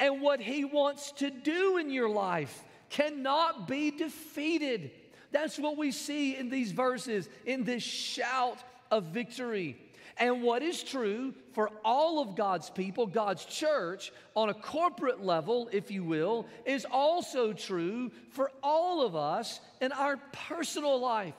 And 0.00 0.20
what 0.20 0.40
He 0.40 0.64
wants 0.64 1.12
to 1.12 1.30
do 1.30 1.76
in 1.76 1.90
your 1.90 2.08
life 2.08 2.64
cannot 2.94 3.66
be 3.66 3.90
defeated. 3.90 4.92
That's 5.32 5.58
what 5.58 5.76
we 5.76 5.90
see 5.90 6.36
in 6.36 6.48
these 6.48 6.70
verses, 6.70 7.28
in 7.44 7.64
this 7.64 7.82
shout 7.82 8.58
of 8.90 9.06
victory. 9.06 9.76
And 10.16 10.44
what 10.44 10.62
is 10.62 10.80
true 10.80 11.34
for 11.54 11.70
all 11.84 12.20
of 12.20 12.36
God's 12.36 12.70
people, 12.70 13.06
God's 13.08 13.44
church, 13.44 14.12
on 14.36 14.48
a 14.48 14.54
corporate 14.54 15.24
level, 15.24 15.68
if 15.72 15.90
you 15.90 16.04
will, 16.04 16.46
is 16.64 16.86
also 16.88 17.52
true 17.52 18.12
for 18.30 18.52
all 18.62 19.04
of 19.04 19.16
us 19.16 19.58
in 19.80 19.90
our 19.90 20.16
personal 20.32 21.00
life. 21.00 21.34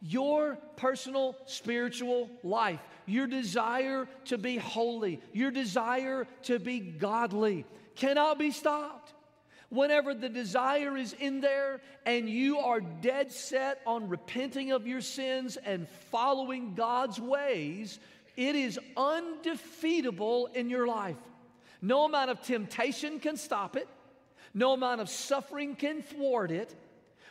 Your 0.00 0.58
personal 0.76 1.36
spiritual 1.46 2.30
life, 2.42 2.80
your 3.06 3.26
desire 3.26 4.06
to 4.26 4.38
be 4.38 4.56
holy, 4.56 5.20
your 5.32 5.50
desire 5.50 6.26
to 6.44 6.58
be 6.58 6.78
godly 6.80 7.64
cannot 7.94 8.38
be 8.38 8.50
stopped. 8.50 9.13
Whenever 9.74 10.14
the 10.14 10.28
desire 10.28 10.96
is 10.96 11.14
in 11.14 11.40
there 11.40 11.80
and 12.06 12.28
you 12.28 12.58
are 12.58 12.80
dead 12.80 13.32
set 13.32 13.80
on 13.84 14.08
repenting 14.08 14.70
of 14.70 14.86
your 14.86 15.00
sins 15.00 15.56
and 15.56 15.88
following 16.12 16.74
God's 16.74 17.20
ways, 17.20 17.98
it 18.36 18.54
is 18.54 18.78
undefeatable 18.96 20.46
in 20.54 20.70
your 20.70 20.86
life. 20.86 21.16
No 21.82 22.04
amount 22.04 22.30
of 22.30 22.40
temptation 22.40 23.18
can 23.18 23.36
stop 23.36 23.76
it, 23.76 23.88
no 24.54 24.74
amount 24.74 25.00
of 25.00 25.08
suffering 25.08 25.74
can 25.74 26.02
thwart 26.02 26.52
it. 26.52 26.72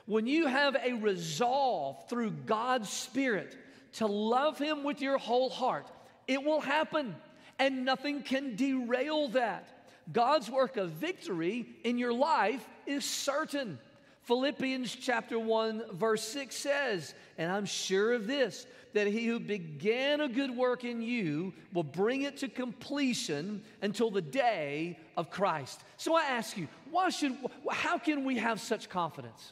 When 0.06 0.28
you 0.28 0.46
have 0.48 0.76
a 0.76 0.94
resolve 0.94 2.10
through 2.10 2.32
God's 2.46 2.90
Spirit 2.90 3.58
to 3.94 4.06
love 4.06 4.60
Him 4.60 4.84
with 4.84 5.02
your 5.02 5.18
whole 5.18 5.50
heart, 5.50 5.90
it 6.28 6.44
will 6.44 6.60
happen, 6.60 7.16
and 7.58 7.86
nothing 7.86 8.22
can 8.22 8.58
derail 8.58 9.30
that. 9.30 9.73
God's 10.12 10.50
work 10.50 10.78
of 10.78 10.92
victory 10.92 11.66
in 11.84 11.98
your 11.98 12.14
life 12.14 12.68
is 12.86 13.06
certain. 13.06 13.80
Philippians 14.24 14.96
chapter 14.96 15.38
1, 15.38 15.84
verse 15.94 16.24
6 16.30 16.56
says, 16.56 17.14
And 17.38 17.52
I'm 17.52 17.66
sure 17.66 18.14
of 18.14 18.26
this, 18.26 18.66
that 18.94 19.08
he 19.08 19.26
who 19.26 19.40
began 19.40 20.22
a 20.22 20.30
good 20.30 20.56
work 20.56 20.84
in 20.84 21.02
you 21.02 21.54
will 21.74 21.84
bring 21.84 22.22
it 22.22 22.38
to 22.38 22.48
completion 22.48 23.64
until 23.82 24.12
the 24.12 24.22
day 24.22 24.98
of 25.18 25.30
Christ. 25.30 25.82
So 25.98 26.16
I 26.16 26.24
ask 26.24 26.58
you, 26.58 26.68
why 26.90 27.10
should, 27.10 27.36
how 27.70 27.98
can 27.98 28.24
we 28.24 28.38
have 28.38 28.62
such 28.62 28.90
confidence? 28.90 29.52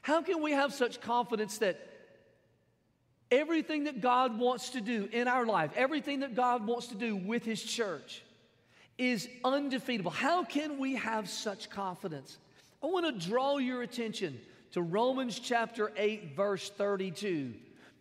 How 0.00 0.22
can 0.22 0.42
we 0.42 0.52
have 0.52 0.72
such 0.72 1.00
confidence 1.00 1.58
that 1.58 1.78
everything 3.30 3.84
that 3.84 4.00
God 4.00 4.38
wants 4.38 4.70
to 4.70 4.80
do 4.80 5.08
in 5.12 5.28
our 5.28 5.46
life, 5.46 5.70
everything 5.76 6.20
that 6.20 6.34
God 6.34 6.66
wants 6.66 6.88
to 6.88 6.96
do 6.96 7.14
with 7.14 7.44
his 7.44 7.62
church, 7.62 8.22
is 9.10 9.28
undefeatable? 9.44 10.10
How 10.10 10.44
can 10.44 10.78
we 10.78 10.94
have 10.94 11.28
such 11.28 11.70
confidence? 11.70 12.38
I 12.82 12.86
want 12.86 13.06
to 13.06 13.28
draw 13.28 13.58
your 13.58 13.82
attention 13.82 14.40
to 14.72 14.82
Romans 14.82 15.38
chapter 15.38 15.92
8, 15.96 16.36
verse 16.36 16.70
32. 16.70 17.52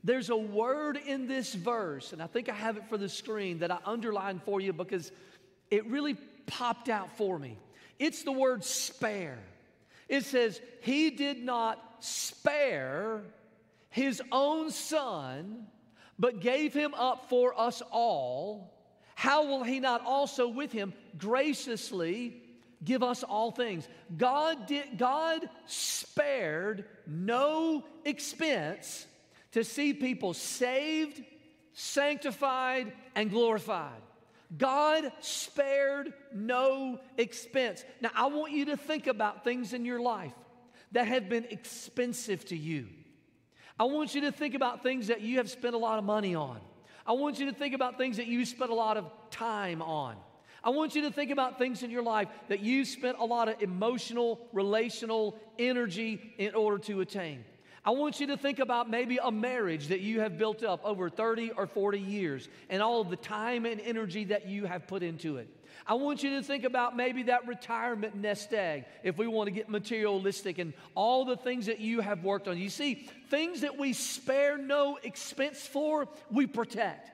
There's 0.03 0.29
a 0.29 0.37
word 0.37 0.97
in 0.97 1.27
this 1.27 1.53
verse, 1.53 2.13
and 2.13 2.21
I 2.21 2.27
think 2.27 2.49
I 2.49 2.53
have 2.53 2.77
it 2.77 2.87
for 2.89 2.97
the 2.97 3.09
screen 3.09 3.59
that 3.59 3.71
I 3.71 3.77
underlined 3.85 4.43
for 4.43 4.59
you 4.59 4.73
because 4.73 5.11
it 5.69 5.85
really 5.87 6.15
popped 6.45 6.89
out 6.89 7.15
for 7.17 7.37
me. 7.37 7.57
It's 7.99 8.23
the 8.23 8.31
word 8.31 8.63
spare. 8.63 9.39
It 10.09 10.25
says, 10.25 10.59
He 10.81 11.11
did 11.11 11.43
not 11.43 11.79
spare 11.99 13.21
His 13.89 14.21
own 14.31 14.71
Son, 14.71 15.67
but 16.17 16.41
gave 16.41 16.73
Him 16.73 16.93
up 16.95 17.29
for 17.29 17.59
us 17.59 17.81
all. 17.91 18.71
How 19.15 19.45
will 19.45 19.63
He 19.63 19.79
not 19.79 20.05
also 20.05 20.47
with 20.47 20.71
Him 20.71 20.93
graciously 21.17 22.41
give 22.83 23.03
us 23.03 23.23
all 23.23 23.51
things. 23.51 23.87
God 24.17 24.67
did 24.67 24.97
God 24.97 25.47
spared 25.65 26.85
no 27.05 27.83
expense 28.05 29.05
to 29.51 29.63
see 29.63 29.93
people 29.93 30.33
saved, 30.33 31.21
sanctified, 31.73 32.93
and 33.15 33.29
glorified. 33.29 34.01
God 34.57 35.11
spared 35.19 36.13
no 36.33 36.99
expense. 37.17 37.85
Now, 38.01 38.11
I 38.15 38.27
want 38.27 38.51
you 38.51 38.65
to 38.65 38.77
think 38.77 39.07
about 39.07 39.43
things 39.43 39.73
in 39.73 39.85
your 39.85 40.01
life 40.01 40.33
that 40.91 41.07
have 41.07 41.29
been 41.29 41.45
expensive 41.49 42.43
to 42.45 42.57
you. 42.57 42.87
I 43.79 43.85
want 43.85 44.13
you 44.13 44.21
to 44.21 44.31
think 44.31 44.53
about 44.53 44.83
things 44.83 45.07
that 45.07 45.21
you 45.21 45.37
have 45.37 45.49
spent 45.49 45.73
a 45.73 45.77
lot 45.77 45.99
of 45.99 46.03
money 46.03 46.35
on. 46.35 46.59
I 47.11 47.13
want 47.13 47.39
you 47.39 47.47
to 47.47 47.51
think 47.51 47.73
about 47.73 47.97
things 47.97 48.15
that 48.15 48.27
you 48.27 48.45
spent 48.45 48.71
a 48.71 48.73
lot 48.73 48.95
of 48.95 49.11
time 49.31 49.81
on. 49.81 50.15
I 50.63 50.69
want 50.69 50.95
you 50.95 51.01
to 51.01 51.11
think 51.11 51.29
about 51.29 51.57
things 51.57 51.83
in 51.83 51.91
your 51.91 52.03
life 52.03 52.29
that 52.47 52.61
you 52.61 52.85
spent 52.85 53.17
a 53.19 53.25
lot 53.25 53.49
of 53.49 53.61
emotional, 53.61 54.47
relational 54.53 55.37
energy 55.59 56.33
in 56.37 56.55
order 56.55 56.77
to 56.85 57.01
attain. 57.01 57.43
I 57.83 57.91
want 57.91 58.19
you 58.19 58.27
to 58.27 58.37
think 58.37 58.59
about 58.59 58.91
maybe 58.91 59.17
a 59.21 59.31
marriage 59.31 59.87
that 59.87 60.01
you 60.01 60.19
have 60.19 60.37
built 60.37 60.63
up 60.63 60.81
over 60.83 61.09
30 61.09 61.51
or 61.51 61.65
40 61.65 61.99
years 61.99 62.47
and 62.69 62.81
all 62.81 63.01
of 63.01 63.09
the 63.09 63.15
time 63.15 63.65
and 63.65 63.81
energy 63.81 64.25
that 64.25 64.47
you 64.47 64.65
have 64.65 64.85
put 64.85 65.01
into 65.01 65.37
it. 65.37 65.49
I 65.87 65.95
want 65.95 66.21
you 66.21 66.37
to 66.37 66.43
think 66.43 66.63
about 66.63 66.95
maybe 66.95 67.23
that 67.23 67.47
retirement 67.47 68.15
nest 68.15 68.53
egg, 68.53 68.85
if 69.03 69.17
we 69.17 69.25
want 69.25 69.47
to 69.47 69.51
get 69.51 69.67
materialistic, 69.67 70.59
and 70.59 70.73
all 70.93 71.25
the 71.25 71.35
things 71.35 71.65
that 71.65 71.79
you 71.79 72.01
have 72.01 72.23
worked 72.23 72.47
on. 72.47 72.57
You 72.57 72.69
see, 72.69 73.09
things 73.31 73.61
that 73.61 73.79
we 73.79 73.93
spare 73.93 74.59
no 74.59 74.99
expense 75.01 75.65
for, 75.65 76.07
we 76.29 76.45
protect. 76.45 77.09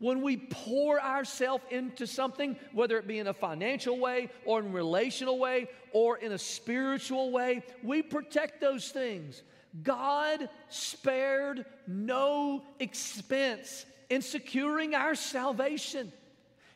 When 0.00 0.22
we 0.22 0.38
pour 0.38 1.00
ourselves 1.00 1.62
into 1.70 2.06
something, 2.06 2.56
whether 2.72 2.96
it 2.96 3.06
be 3.06 3.18
in 3.18 3.26
a 3.26 3.34
financial 3.34 3.98
way 3.98 4.30
or 4.44 4.58
in 4.58 4.66
a 4.66 4.70
relational 4.70 5.38
way 5.38 5.68
or 5.92 6.16
in 6.16 6.32
a 6.32 6.38
spiritual 6.38 7.30
way, 7.30 7.62
we 7.84 8.02
protect 8.02 8.60
those 8.60 8.88
things. 8.88 9.42
God 9.82 10.48
spared 10.68 11.64
no 11.86 12.62
expense 12.78 13.86
in 14.08 14.22
securing 14.22 14.94
our 14.94 15.14
salvation. 15.14 16.12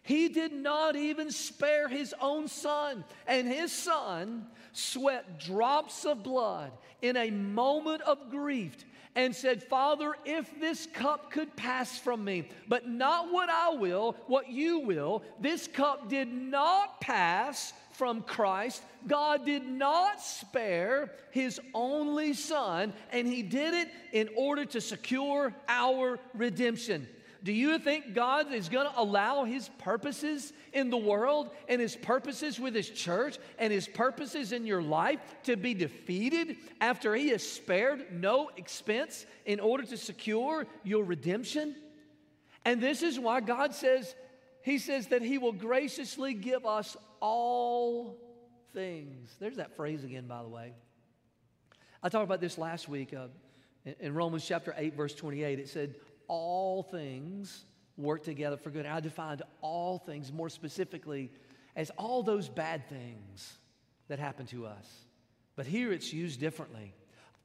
He 0.03 0.29
did 0.29 0.53
not 0.53 0.97
even 0.97 1.31
spare 1.31 1.89
his 1.89 2.15
own 2.21 2.47
son, 2.47 3.05
and 3.27 3.49
his 3.49 3.73
son 3.73 4.47
sweat 4.73 5.41
drops 5.41 6.05
of 6.05 6.23
blood 6.23 6.73
in 7.01 7.17
a 7.17 7.31
moment 7.31 8.03
of 8.03 8.31
grief 8.31 8.85
and 9.17 9.35
said, 9.35 9.63
Father, 9.63 10.15
if 10.25 10.59
this 10.61 10.87
cup 10.87 11.31
could 11.31 11.55
pass 11.57 11.99
from 11.99 12.25
me, 12.25 12.49
but 12.69 12.89
not 12.89 13.33
what 13.33 13.49
I 13.49 13.71
will, 13.71 14.17
what 14.27 14.51
you 14.51 14.81
will, 14.81 15.23
this 15.41 15.69
cup 15.69 16.09
did 16.09 16.33
not 16.33 17.01
pass 17.01 17.73
from 17.95 18.23
Christ. 18.23 18.83
God 19.07 19.45
did 19.45 19.67
not 19.67 20.21
spare 20.21 21.13
his 21.31 21.61
only 21.73 22.35
son, 22.35 22.93
and 23.11 23.27
he 23.27 23.43
did 23.43 23.75
it 23.75 23.89
in 24.13 24.29
order 24.37 24.65
to 24.67 24.81
secure 24.81 25.55
our 25.69 26.19
redemption. 26.35 27.09
Do 27.45 27.53
you 27.53 27.79
think 27.79 28.15
God 28.15 28.55
is 28.55 28.71
going 28.71 28.87
to 28.87 28.99
allow 28.99 29.45
His 29.45 29.69
purposes 29.77 30.55
in 30.73 30.89
the 30.89 30.97
world 30.97 31.51
and 31.69 31.79
His 31.79 31.95
purposes 31.95 32.59
with 32.59 32.75
His 32.75 32.89
church 32.89 33.37
and 33.59 33.71
His 33.71 33.87
purposes 33.87 34.53
in 34.53 34.67
your 34.67 34.81
life 34.81 35.21
to 35.43 35.55
be 35.57 35.75
defeated 35.75 36.57
after 36.81 37.15
He 37.15 37.29
has 37.29 37.47
spared 37.47 38.07
no 38.11 38.51
expense 38.57 39.27
in 39.45 39.61
order 39.61 39.85
to 39.85 39.99
secure 39.99 40.67
your 40.85 41.05
redemption? 41.05 41.77
And 42.65 42.81
this 42.81 43.03
is 43.03 43.21
why 43.21 43.43
God 43.43 43.75
says, 43.75 44.15
He 44.65 44.79
says 44.79 45.09
that 45.09 45.21
He 45.21 45.37
will 45.37 45.53
graciously 45.53 46.33
give 46.33 46.65
us 46.65 46.97
all 47.21 48.17
things. 48.73 49.31
There's 49.39 49.57
that 49.57 49.77
phrase 49.77 50.05
again, 50.05 50.27
by 50.27 50.43
the 50.43 50.49
way. 50.49 50.73
I 52.03 52.09
talked 52.09 52.25
about 52.25 52.41
this 52.41 52.57
last 52.57 52.89
week 52.89 53.13
uh, 53.13 53.29
in 54.01 54.15
Romans 54.15 54.43
chapter 54.47 54.75
8, 54.75 54.97
verse 54.97 55.15
28. 55.15 55.59
It 55.59 55.69
said, 55.69 55.95
all 56.29 56.83
things 56.83 57.67
work 57.99 58.25
together 58.25 58.57
for 58.57 58.71
good. 58.71 58.87
I 58.87 59.01
defined 59.01 59.43
all 59.61 59.99
things 59.99 60.33
more 60.33 60.49
specifically 60.49 61.31
as 61.77 61.91
all 61.99 62.23
those 62.23 62.49
bad 62.49 62.89
things 62.89 63.59
that 64.09 64.19
happen 64.19 64.47
to 64.47 64.65
us. 64.65 64.87
But 65.57 65.67
here 65.67 65.93
it's 65.93 66.11
used 66.11 66.41
differently. 66.41 66.95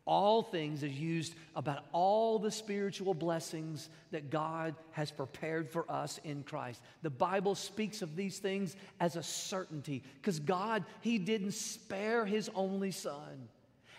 All 0.09 0.41
things 0.41 0.81
is 0.81 0.91
used 0.91 1.35
about 1.55 1.85
all 1.91 2.39
the 2.39 2.49
spiritual 2.49 3.13
blessings 3.13 3.91
that 4.09 4.31
God 4.31 4.73
has 4.89 5.11
prepared 5.11 5.69
for 5.69 5.89
us 5.89 6.19
in 6.23 6.41
Christ. 6.41 6.81
The 7.03 7.11
Bible 7.11 7.53
speaks 7.53 8.01
of 8.01 8.15
these 8.15 8.39
things 8.39 8.75
as 8.99 9.15
a 9.15 9.21
certainty 9.21 10.01
because 10.15 10.39
God, 10.39 10.83
He 11.01 11.19
didn't 11.19 11.53
spare 11.53 12.25
His 12.25 12.49
only 12.55 12.89
Son. 12.89 13.47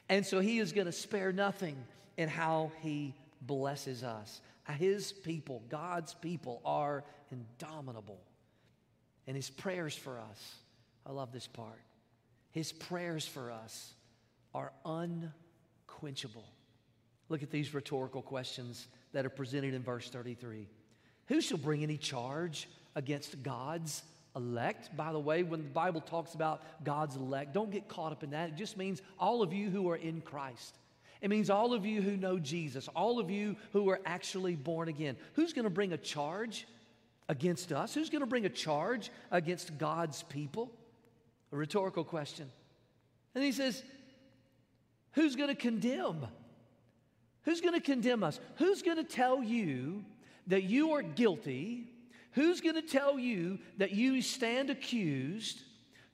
And 0.09 0.27
so 0.27 0.41
He 0.41 0.59
is 0.59 0.73
going 0.73 0.87
to 0.87 0.93
spare 0.93 1.33
nothing 1.33 1.77
in 2.17 2.29
how 2.29 2.73
He 2.83 3.15
blesses 3.43 4.03
us. 4.03 4.41
His 4.79 5.13
people, 5.13 5.63
God's 5.69 6.15
people, 6.15 6.61
are 6.65 7.05
indomitable. 7.31 8.21
And 9.29 9.37
His 9.37 9.49
prayers 9.49 9.95
for 9.95 10.19
us, 10.19 10.55
I 11.07 11.13
love 11.13 11.33
this 11.33 11.47
part. 11.47 11.81
His 12.51 12.73
prayers 12.73 13.27
for 13.27 13.53
us 13.53 13.95
are 14.55 14.73
unquenchable. 15.91 16.45
Look 17.29 17.43
at 17.43 17.51
these 17.51 17.75
rhetorical 17.75 18.23
questions 18.23 18.89
that 19.13 19.25
are 19.25 19.31
presented 19.31 19.75
in 19.75 19.83
verse 19.83 20.09
33. 20.09 20.67
Who 21.27 21.41
shall 21.41 21.59
bring 21.59 21.83
any 21.83 21.97
charge 21.97 22.69
against 22.97 23.43
God's 23.43 24.03
elect? 24.35 24.97
By 24.97 25.13
the 25.13 25.19
way, 25.19 25.43
when 25.43 25.63
the 25.63 25.69
Bible 25.69 26.01
talks 26.01 26.35
about 26.35 26.63
God's 26.83 27.17
elect, 27.17 27.55
don't 27.55 27.71
get 27.71 27.89
caught 27.89 28.13
up 28.13 28.25
in 28.25 28.31
that. 28.31 28.51
It 28.51 28.57
just 28.57 28.77
means 28.77 29.01
all 29.19 29.43
of 29.43 29.53
you 29.53 29.71
who 29.71 29.89
are 29.91 29.97
in 29.97 30.21
Christ. 30.23 30.77
It 31.21 31.31
means 31.31 31.51
all 31.51 31.75
of 31.75 31.85
you 31.85 32.03
who 32.03 32.17
know 32.17 32.39
Jesus, 32.39 32.89
all 32.97 33.21
of 33.21 33.31
you 33.31 33.57
who 33.73 33.89
are 33.91 34.01
actually 34.07 34.57
born 34.57 34.89
again. 34.89 35.17
Who's 35.35 35.53
going 35.53 35.65
to 35.65 35.71
bring 35.71 35.93
a 35.93 35.99
charge 35.99 36.67
against 37.29 37.73
us? 37.73 37.95
Who's 37.95 38.11
going 38.11 38.21
to 38.23 38.27
bring 38.27 38.47
a 38.47 38.51
charge 38.51 39.11
against 39.31 39.77
God's 39.79 40.23
people? 40.25 40.73
A 41.53 41.57
rhetorical 41.57 42.05
question. 42.05 42.49
And 43.35 43.45
he 43.45 43.53
says, 43.53 43.85
Who's 45.13 45.37
going 45.37 45.49
to 45.49 45.55
condemn? 45.55 46.27
Who's 47.43 47.61
going 47.61 47.75
to 47.75 47.81
condemn 47.81 48.23
us? 48.23 48.39
Who's 48.57 48.83
going 48.83 48.99
to 48.99 49.05
tell 49.05 49.43
you 49.43 50.05
that 50.47 50.65
you 50.65 50.93
are 50.93 51.03
guilty? 51.03 51.87
Who's 52.33 52.61
going 52.61 52.77
to 52.77 52.83
tell 52.83 53.19
you 53.19 53.59
that 53.79 53.93
you 53.93 54.23
stand 54.23 54.71
accused? 54.71 55.61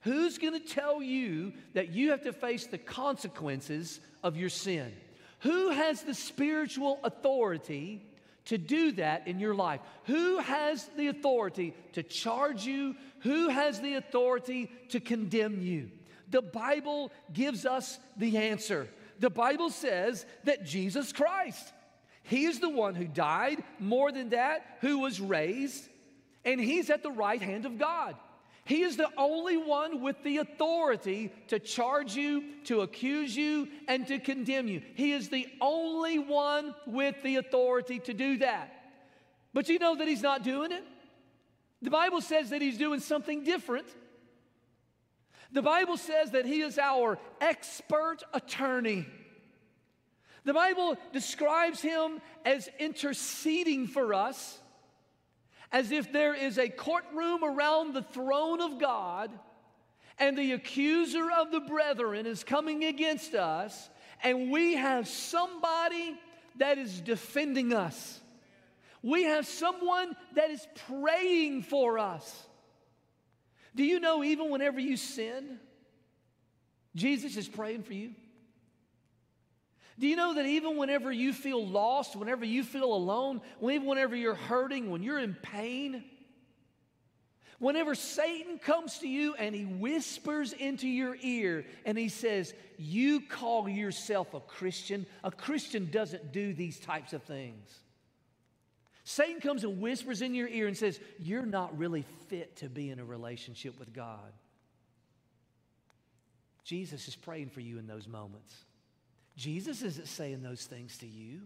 Who's 0.01 0.37
going 0.37 0.53
to 0.53 0.65
tell 0.65 1.01
you 1.01 1.53
that 1.73 1.89
you 1.89 2.11
have 2.11 2.23
to 2.23 2.33
face 2.33 2.67
the 2.67 2.77
consequences 2.77 3.99
of 4.23 4.37
your 4.37 4.49
sin? 4.49 4.93
Who 5.39 5.69
has 5.69 6.01
the 6.01 6.13
spiritual 6.13 6.99
authority 7.03 8.03
to 8.45 8.57
do 8.57 8.93
that 8.93 9.27
in 9.27 9.39
your 9.39 9.53
life? 9.53 9.81
Who 10.05 10.39
has 10.39 10.89
the 10.97 11.07
authority 11.07 11.73
to 11.93 12.03
charge 12.03 12.65
you? 12.65 12.95
Who 13.21 13.49
has 13.49 13.81
the 13.81 13.95
authority 13.95 14.71
to 14.89 14.99
condemn 14.99 15.61
you? 15.61 15.91
The 16.29 16.41
Bible 16.41 17.11
gives 17.33 17.65
us 17.65 17.99
the 18.17 18.37
answer. 18.37 18.87
The 19.19 19.29
Bible 19.29 19.69
says 19.69 20.25
that 20.43 20.65
Jesus 20.65 21.11
Christ, 21.11 21.73
He 22.23 22.45
is 22.45 22.59
the 22.59 22.69
one 22.69 22.95
who 22.95 23.07
died, 23.07 23.63
more 23.79 24.11
than 24.11 24.29
that, 24.29 24.77
who 24.81 24.99
was 24.99 25.19
raised, 25.19 25.87
and 26.45 26.59
He's 26.59 26.89
at 26.89 27.03
the 27.03 27.11
right 27.11 27.41
hand 27.41 27.65
of 27.65 27.77
God. 27.77 28.15
He 28.65 28.81
is 28.81 28.97
the 28.97 29.09
only 29.17 29.55
one 29.55 30.01
with 30.01 30.21
the 30.23 30.37
authority 30.37 31.31
to 31.47 31.57
charge 31.57 32.15
you, 32.15 32.43
to 32.65 32.81
accuse 32.81 33.35
you, 33.35 33.69
and 33.87 34.05
to 34.07 34.19
condemn 34.19 34.67
you. 34.67 34.81
He 34.95 35.13
is 35.13 35.29
the 35.29 35.47
only 35.61 36.19
one 36.19 36.75
with 36.85 37.15
the 37.23 37.37
authority 37.37 37.99
to 37.99 38.13
do 38.13 38.39
that. 38.39 38.73
But 39.53 39.69
you 39.69 39.79
know 39.79 39.95
that 39.95 40.07
He's 40.07 40.21
not 40.21 40.43
doing 40.43 40.73
it? 40.73 40.83
The 41.81 41.89
Bible 41.89 42.19
says 42.19 42.49
that 42.49 42.61
He's 42.61 42.77
doing 42.77 42.99
something 42.99 43.45
different. 43.45 43.87
The 45.51 45.61
Bible 45.61 45.97
says 45.97 46.31
that 46.31 46.45
He 46.45 46.61
is 46.61 46.77
our 46.77 47.17
expert 47.41 48.17
attorney. 48.33 49.05
The 50.43 50.53
Bible 50.53 50.97
describes 51.13 51.81
Him 51.81 52.21
as 52.45 52.69
interceding 52.79 53.87
for 53.87 54.13
us 54.13 54.59
as 55.71 55.91
if 55.91 56.11
there 56.11 56.33
is 56.33 56.57
a 56.57 56.69
courtroom 56.69 57.43
around 57.43 57.93
the 57.93 58.01
throne 58.01 58.61
of 58.61 58.79
God 58.79 59.31
and 60.17 60.37
the 60.37 60.53
accuser 60.53 61.29
of 61.31 61.51
the 61.51 61.59
brethren 61.59 62.25
is 62.25 62.43
coming 62.43 62.85
against 62.85 63.35
us, 63.35 63.89
and 64.23 64.49
we 64.49 64.73
have 64.73 65.07
somebody 65.07 66.17
that 66.57 66.79
is 66.79 67.01
defending 67.01 67.73
us. 67.73 68.19
We 69.03 69.23
have 69.23 69.45
someone 69.45 70.15
that 70.33 70.49
is 70.49 70.67
praying 70.87 71.63
for 71.63 71.99
us. 71.99 72.46
Do 73.77 73.83
you 73.83 73.99
know, 73.99 74.23
even 74.23 74.49
whenever 74.49 74.79
you 74.79 74.97
sin, 74.97 75.59
Jesus 76.95 77.37
is 77.37 77.47
praying 77.47 77.83
for 77.83 77.93
you? 77.93 78.11
Do 79.99 80.07
you 80.07 80.15
know 80.15 80.33
that 80.33 80.47
even 80.47 80.77
whenever 80.77 81.11
you 81.11 81.31
feel 81.31 81.65
lost, 81.65 82.15
whenever 82.15 82.43
you 82.43 82.63
feel 82.63 82.91
alone, 82.91 83.39
even 83.61 83.85
whenever 83.85 84.15
you're 84.15 84.33
hurting, 84.33 84.89
when 84.89 85.03
you're 85.03 85.19
in 85.19 85.35
pain, 85.35 86.03
whenever 87.59 87.93
Satan 87.93 88.57
comes 88.57 88.97
to 88.99 89.07
you 89.07 89.35
and 89.35 89.53
he 89.53 89.65
whispers 89.65 90.53
into 90.53 90.87
your 90.87 91.15
ear 91.21 91.63
and 91.85 91.99
he 91.99 92.09
says, 92.09 92.55
You 92.79 93.21
call 93.21 93.69
yourself 93.69 94.33
a 94.33 94.39
Christian, 94.39 95.05
a 95.23 95.29
Christian 95.29 95.91
doesn't 95.91 96.31
do 96.31 96.51
these 96.51 96.79
types 96.79 97.13
of 97.13 97.21
things. 97.21 97.79
Satan 99.09 99.39
comes 99.39 99.63
and 99.63 99.79
whispers 99.79 100.21
in 100.21 100.35
your 100.35 100.49
ear 100.49 100.67
and 100.67 100.75
says, 100.75 100.99
You're 101.17 101.45
not 101.45 101.77
really 101.77 102.03
fit 102.27 102.57
to 102.57 102.67
be 102.67 102.89
in 102.89 102.99
a 102.99 103.05
relationship 103.05 103.79
with 103.79 103.93
God. 103.93 104.33
Jesus 106.65 107.07
is 107.07 107.15
praying 107.15 107.51
for 107.51 107.61
you 107.61 107.79
in 107.79 107.87
those 107.87 108.05
moments. 108.05 108.53
Jesus 109.37 109.81
isn't 109.81 110.09
saying 110.09 110.43
those 110.43 110.65
things 110.65 110.97
to 110.97 111.07
you. 111.07 111.43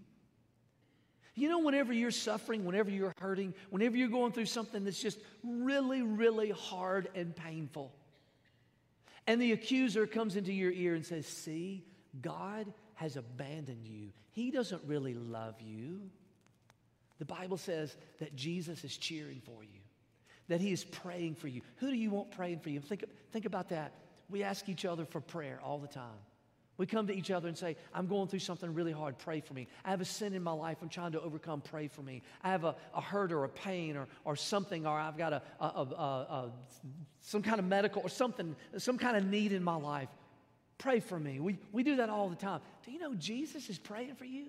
You 1.35 1.49
know, 1.49 1.59
whenever 1.59 1.93
you're 1.93 2.09
suffering, 2.09 2.65
whenever 2.65 2.89
you're 2.89 3.13
hurting, 3.19 3.53
whenever 3.69 3.95
you're 3.95 4.07
going 4.07 4.31
through 4.31 4.47
something 4.47 4.83
that's 4.83 4.99
just 4.99 5.19
really, 5.43 6.01
really 6.01 6.49
hard 6.49 7.09
and 7.13 7.35
painful, 7.35 7.93
and 9.27 9.39
the 9.39 9.51
accuser 9.51 10.07
comes 10.07 10.35
into 10.35 10.51
your 10.51 10.71
ear 10.71 10.95
and 10.95 11.05
says, 11.05 11.27
See, 11.27 11.85
God 12.23 12.73
has 12.95 13.17
abandoned 13.17 13.85
you. 13.85 14.13
He 14.31 14.49
doesn't 14.49 14.81
really 14.87 15.13
love 15.13 15.61
you. 15.61 16.09
The 17.21 17.25
Bible 17.25 17.57
says 17.57 17.95
that 18.17 18.35
Jesus 18.35 18.83
is 18.83 18.97
cheering 18.97 19.43
for 19.45 19.63
you, 19.63 19.79
that 20.47 20.59
He 20.59 20.71
is 20.71 20.83
praying 20.83 21.35
for 21.35 21.47
you. 21.47 21.61
Who 21.75 21.91
do 21.91 21.95
you 21.95 22.09
want 22.09 22.31
praying 22.31 22.61
for 22.61 22.71
you? 22.71 22.79
Think, 22.79 23.05
think 23.31 23.45
about 23.45 23.69
that. 23.69 23.93
We 24.27 24.41
ask 24.41 24.67
each 24.67 24.85
other 24.85 25.05
for 25.05 25.21
prayer 25.21 25.59
all 25.63 25.77
the 25.77 25.87
time. 25.87 26.17
We 26.77 26.87
come 26.87 27.05
to 27.05 27.13
each 27.13 27.29
other 27.29 27.47
and 27.47 27.55
say, 27.55 27.77
I'm 27.93 28.07
going 28.07 28.27
through 28.27 28.39
something 28.39 28.73
really 28.73 28.91
hard, 28.91 29.19
pray 29.19 29.39
for 29.39 29.53
me. 29.53 29.67
I 29.85 29.91
have 29.91 30.01
a 30.01 30.05
sin 30.05 30.33
in 30.33 30.41
my 30.41 30.51
life 30.51 30.77
I'm 30.81 30.89
trying 30.89 31.11
to 31.11 31.21
overcome, 31.21 31.61
pray 31.61 31.87
for 31.87 32.01
me. 32.01 32.23
I 32.41 32.49
have 32.49 32.63
a, 32.63 32.75
a 32.95 33.01
hurt 33.01 33.31
or 33.31 33.43
a 33.43 33.49
pain 33.49 33.97
or, 33.97 34.07
or 34.25 34.35
something, 34.35 34.87
or 34.87 34.99
I've 34.99 35.15
got 35.15 35.31
a, 35.31 35.43
a, 35.59 35.65
a, 35.65 36.51
some 37.19 37.43
kind 37.43 37.59
of 37.59 37.65
medical 37.65 38.01
or 38.01 38.09
something, 38.09 38.55
some 38.79 38.97
kind 38.97 39.15
of 39.15 39.27
need 39.27 39.51
in 39.51 39.63
my 39.63 39.75
life. 39.75 40.09
Pray 40.79 41.01
for 41.01 41.19
me. 41.19 41.39
We, 41.39 41.59
we 41.71 41.83
do 41.83 41.97
that 41.97 42.09
all 42.09 42.29
the 42.29 42.35
time. 42.35 42.61
Do 42.83 42.91
you 42.91 42.97
know 42.97 43.13
Jesus 43.13 43.69
is 43.69 43.77
praying 43.77 44.15
for 44.15 44.25
you? 44.25 44.47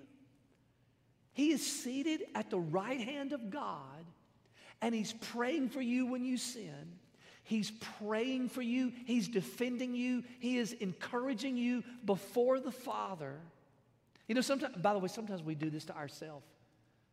He 1.33 1.51
is 1.51 1.65
seated 1.65 2.23
at 2.35 2.49
the 2.49 2.59
right 2.59 2.99
hand 2.99 3.33
of 3.33 3.49
God 3.49 4.05
and 4.81 4.93
He's 4.93 5.13
praying 5.13 5.69
for 5.69 5.81
you 5.81 6.05
when 6.05 6.23
you 6.23 6.37
sin. 6.37 6.93
He's 7.43 7.71
praying 7.99 8.49
for 8.49 8.61
you, 8.61 8.93
He's 9.05 9.27
defending 9.27 9.95
you, 9.95 10.23
He 10.39 10.57
is 10.57 10.73
encouraging 10.73 11.57
you 11.57 11.83
before 12.05 12.59
the 12.59 12.71
Father. 12.71 13.35
You 14.27 14.35
know, 14.35 14.41
sometimes, 14.41 14.77
by 14.77 14.93
the 14.93 14.99
way, 14.99 15.09
sometimes 15.09 15.43
we 15.43 15.55
do 15.55 15.69
this 15.69 15.85
to 15.85 15.95
ourselves. 15.95 16.45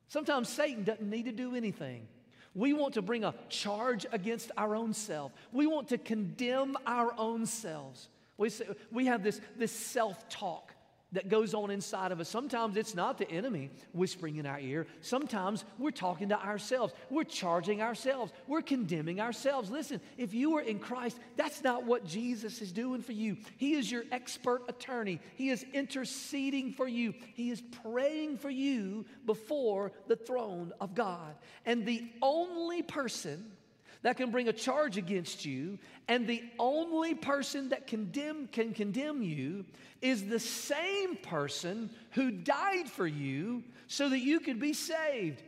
Sometimes 0.09 0.48
Satan 0.48 0.85
doesn't 0.85 1.09
need 1.09 1.24
to 1.24 1.33
do 1.33 1.54
anything. 1.56 2.06
We 2.54 2.72
want 2.72 2.94
to 2.94 3.02
bring 3.02 3.24
a 3.24 3.35
charge 3.48 4.06
against 4.12 4.50
our 4.56 4.74
own 4.74 4.92
self. 4.92 5.33
We 5.52 5.66
want 5.66 5.88
to 5.88 5.98
condemn 5.98 6.76
our 6.87 7.12
own 7.16 7.46
selves. 7.46 8.09
We, 8.37 8.50
say, 8.50 8.66
we 8.90 9.06
have 9.06 9.22
this, 9.22 9.40
this 9.56 9.72
self 9.72 10.28
talk 10.28 10.69
that 11.12 11.29
goes 11.29 11.55
on 11.55 11.70
inside 11.70 12.12
of 12.12 12.20
us. 12.20 12.29
Sometimes 12.29 12.77
it's 12.77 12.94
not 12.94 13.18
the 13.18 13.31
enemy 13.31 13.70
whispering 13.92 14.37
in 14.37 14.46
our 14.46 14.61
ear. 14.61 14.87
Sometimes 15.01 15.64
we're 15.79 15.90
talking 15.90 16.29
to 16.29 16.40
ourselves. 16.40 16.92
We're 17.11 17.25
charging 17.25 17.83
ourselves. 17.83 18.33
We're 18.46 18.62
condemning 18.62 19.20
ourselves. 19.20 19.70
Listen, 19.70 20.01
if 20.16 20.35
you 20.35 20.57
are 20.57 20.62
in 20.62 20.79
Christ, 20.79 21.18
that's 21.37 21.62
not 21.62 21.85
what 21.85 22.05
Jesus 22.05 22.62
is 22.62 22.73
doing 22.73 23.03
for 23.03 23.12
you. 23.12 23.37
He 23.57 23.75
is 23.75 23.90
your 23.90 24.05
expert 24.12 24.62
attorney, 24.68 25.20
He 25.37 25.51
is 25.51 25.64
interceding 25.73 26.73
for 26.73 26.87
you, 26.87 27.14
He 27.35 27.51
is 27.51 27.62
praying 27.83 28.38
for 28.38 28.51
you 28.51 29.05
before 29.27 29.92
the 30.07 30.16
throne 30.16 30.73
of 30.81 30.94
God. 30.94 31.35
And 31.66 31.85
the 31.87 32.09
only 32.23 32.83
person 32.83 33.53
that 34.02 34.16
can 34.16 34.30
bring 34.30 34.48
a 34.48 34.52
charge 34.52 34.96
against 34.96 35.44
you, 35.44 35.78
and 36.08 36.26
the 36.26 36.42
only 36.58 37.14
person 37.14 37.68
that 37.68 37.86
condemn, 37.86 38.46
can 38.48 38.72
condemn 38.72 39.22
you 39.22 39.64
is 40.00 40.26
the 40.26 40.40
same 40.40 41.16
person 41.16 41.90
who 42.12 42.30
died 42.30 42.88
for 42.88 43.06
you 43.06 43.62
so 43.86 44.08
that 44.08 44.20
you 44.20 44.40
could 44.40 44.58
be 44.58 44.72
saved. 44.72 45.42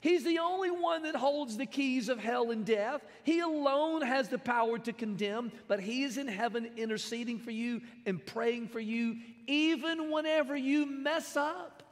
He's 0.00 0.22
the 0.22 0.40
only 0.40 0.70
one 0.70 1.04
that 1.04 1.16
holds 1.16 1.56
the 1.56 1.64
keys 1.64 2.10
of 2.10 2.18
hell 2.18 2.50
and 2.50 2.66
death. 2.66 3.00
He 3.22 3.40
alone 3.40 4.02
has 4.02 4.28
the 4.28 4.36
power 4.36 4.78
to 4.80 4.92
condemn, 4.92 5.50
but 5.66 5.80
He 5.80 6.02
is 6.02 6.18
in 6.18 6.28
heaven 6.28 6.68
interceding 6.76 7.38
for 7.38 7.50
you 7.50 7.80
and 8.04 8.24
praying 8.24 8.68
for 8.68 8.80
you, 8.80 9.16
even 9.46 10.10
whenever 10.10 10.54
you 10.54 10.84
mess 10.84 11.38
up, 11.38 11.82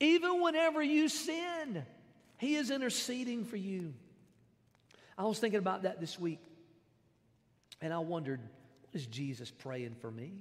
even 0.00 0.40
whenever 0.40 0.82
you 0.82 1.10
sin. 1.10 1.84
He 2.38 2.54
is 2.54 2.70
interceding 2.70 3.44
for 3.44 3.56
you. 3.56 3.92
I 5.18 5.24
was 5.24 5.40
thinking 5.40 5.58
about 5.58 5.82
that 5.82 6.00
this 6.00 6.18
week, 6.18 6.38
and 7.80 7.92
I 7.92 7.98
wondered, 7.98 8.40
what 8.40 8.94
is 8.94 9.06
Jesus 9.06 9.50
praying 9.50 9.96
for 10.00 10.10
me? 10.10 10.32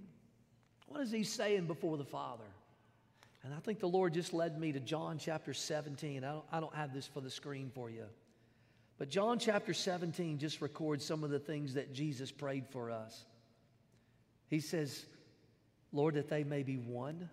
What 0.87 1.01
is 1.01 1.11
He 1.11 1.23
saying 1.23 1.65
before 1.65 1.97
the 1.97 2.05
Father? 2.05 2.45
And 3.43 3.53
I 3.53 3.57
think 3.57 3.79
the 3.79 3.87
Lord 3.87 4.13
just 4.13 4.33
led 4.33 4.59
me 4.59 4.71
to 4.73 4.79
John 4.79 5.17
chapter 5.17 5.53
17. 5.53 6.23
I 6.23 6.31
don't, 6.31 6.45
I 6.51 6.59
don't 6.59 6.75
have 6.75 6.93
this 6.93 7.07
for 7.07 7.21
the 7.21 7.29
screen 7.29 7.71
for 7.73 7.89
you. 7.89 8.03
But 8.99 9.09
John 9.09 9.39
chapter 9.39 9.73
17 9.73 10.37
just 10.37 10.61
records 10.61 11.03
some 11.03 11.23
of 11.23 11.29
the 11.31 11.39
things 11.39 11.73
that 11.73 11.93
Jesus 11.93 12.31
prayed 12.31 12.67
for 12.69 12.91
us. 12.91 13.25
He 14.47 14.59
says, 14.59 15.05
Lord, 15.91 16.15
that 16.15 16.29
they 16.29 16.43
may 16.43 16.63
be 16.63 16.77
one. 16.77 17.29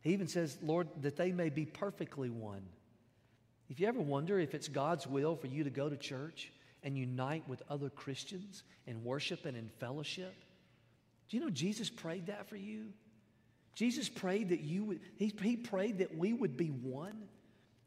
He 0.00 0.12
even 0.12 0.28
says, 0.28 0.56
Lord, 0.62 0.88
that 1.02 1.16
they 1.16 1.32
may 1.32 1.48
be 1.48 1.64
perfectly 1.64 2.30
one. 2.30 2.62
If 3.68 3.80
you 3.80 3.86
ever 3.86 4.00
wonder 4.00 4.38
if 4.38 4.54
it's 4.54 4.68
God's 4.68 5.06
will 5.06 5.36
for 5.36 5.46
you 5.46 5.64
to 5.64 5.70
go 5.70 5.88
to 5.88 5.96
church 5.96 6.50
and 6.82 6.96
unite 6.96 7.48
with 7.48 7.62
other 7.68 7.90
Christians 7.90 8.62
and 8.86 9.04
worship 9.04 9.44
and 9.44 9.56
in 9.56 9.68
fellowship, 9.78 10.34
do 11.28 11.36
you 11.36 11.42
know 11.42 11.50
Jesus 11.50 11.90
prayed 11.90 12.26
that 12.26 12.48
for 12.48 12.56
you? 12.56 12.86
Jesus 13.74 14.08
prayed 14.08 14.48
that 14.48 14.60
you 14.60 14.84
would, 14.84 15.00
he, 15.16 15.32
he 15.40 15.56
prayed 15.56 15.98
that 15.98 16.16
we 16.16 16.32
would 16.32 16.56
be 16.56 16.68
one. 16.68 17.28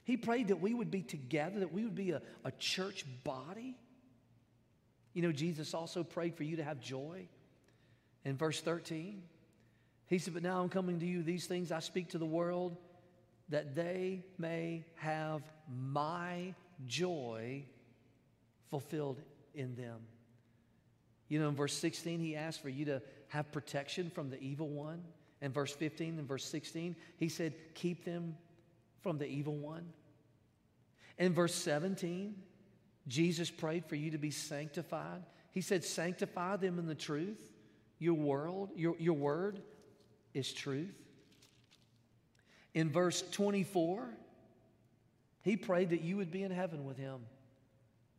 He 0.04 0.17
prayed 0.17 0.50
that 0.50 0.62
we 0.62 0.74
would 0.74 0.91
be 0.91 1.02
together, 1.02 1.60
that 1.60 1.74
we 1.74 1.84
would 1.84 1.96
be 1.96 2.12
a, 2.12 2.22
a 2.46 2.52
church 2.52 3.06
body. 3.24 3.76
You 5.13 5.24
know, 5.24 5.32
Jesus 5.32 5.74
also 5.74 6.04
prayed 6.04 6.36
for 6.36 6.44
you 6.44 6.58
to 6.58 6.63
have 6.63 6.80
joy. 6.80 7.28
In 8.24 8.38
verse 8.38 8.62
13, 8.62 9.24
he 10.08 10.17
said, 10.20 10.34
But 10.34 10.44
now 10.44 10.62
I'm 10.62 10.70
coming 10.70 11.00
to 11.00 11.06
you, 11.06 11.24
these 11.24 11.48
things 11.48 11.72
I 11.72 11.80
speak 11.80 12.10
to 12.10 12.17
the 12.17 12.26
world, 12.26 12.78
that 13.50 13.76
they 13.76 14.24
may 14.38 14.86
have 14.96 15.41
my 15.72 16.54
joy 16.88 17.64
fulfilled 18.70 19.22
in 19.54 19.76
them. 19.76 20.00
You 21.28 21.40
know, 21.40 21.50
in 21.50 21.56
verse 21.56 21.74
16, 21.74 22.20
he 22.20 22.36
asked 22.36 22.62
for 22.62 22.70
you 22.70 22.86
to 22.86 23.02
have 23.30 23.52
protection 23.52 24.10
from 24.10 24.30
the 24.30 24.40
evil 24.42 24.68
one 24.68 25.02
in 25.42 25.52
verse 25.52 25.74
15 25.74 26.20
and 26.20 26.28
verse 26.28 26.46
16, 26.46 26.96
he 27.18 27.28
said, 27.28 27.54
Keep 27.74 28.06
them 28.06 28.38
from 29.02 29.18
the 29.18 29.26
evil 29.28 29.56
one. 29.56 29.88
In 31.18 31.34
verse 31.34 31.56
17, 31.56 32.36
Jesus 33.08 33.50
prayed 33.50 33.86
for 33.86 33.96
you 33.96 34.12
to 34.12 34.20
be 34.20 34.32
sanctified. 34.32 35.24
He 35.52 35.62
said, 35.62 35.84
Sanctify 35.84 36.58
them 36.58 36.78
in 36.78 36.86
the 36.86 36.96
truth. 36.96 37.52
Your 37.98 38.14
world, 38.14 38.70
your, 38.76 38.96
your 39.00 39.16
word 39.16 39.62
is 40.34 40.54
truth. 40.54 40.96
In 42.74 42.90
verse 42.90 43.24
24, 43.32 44.10
he 45.42 45.58
prayed 45.58 45.90
that 45.90 46.02
you 46.02 46.18
would 46.18 46.32
be 46.32 46.44
in 46.44 46.52
heaven 46.52 46.86
with 46.86 46.98
him. 46.98 47.22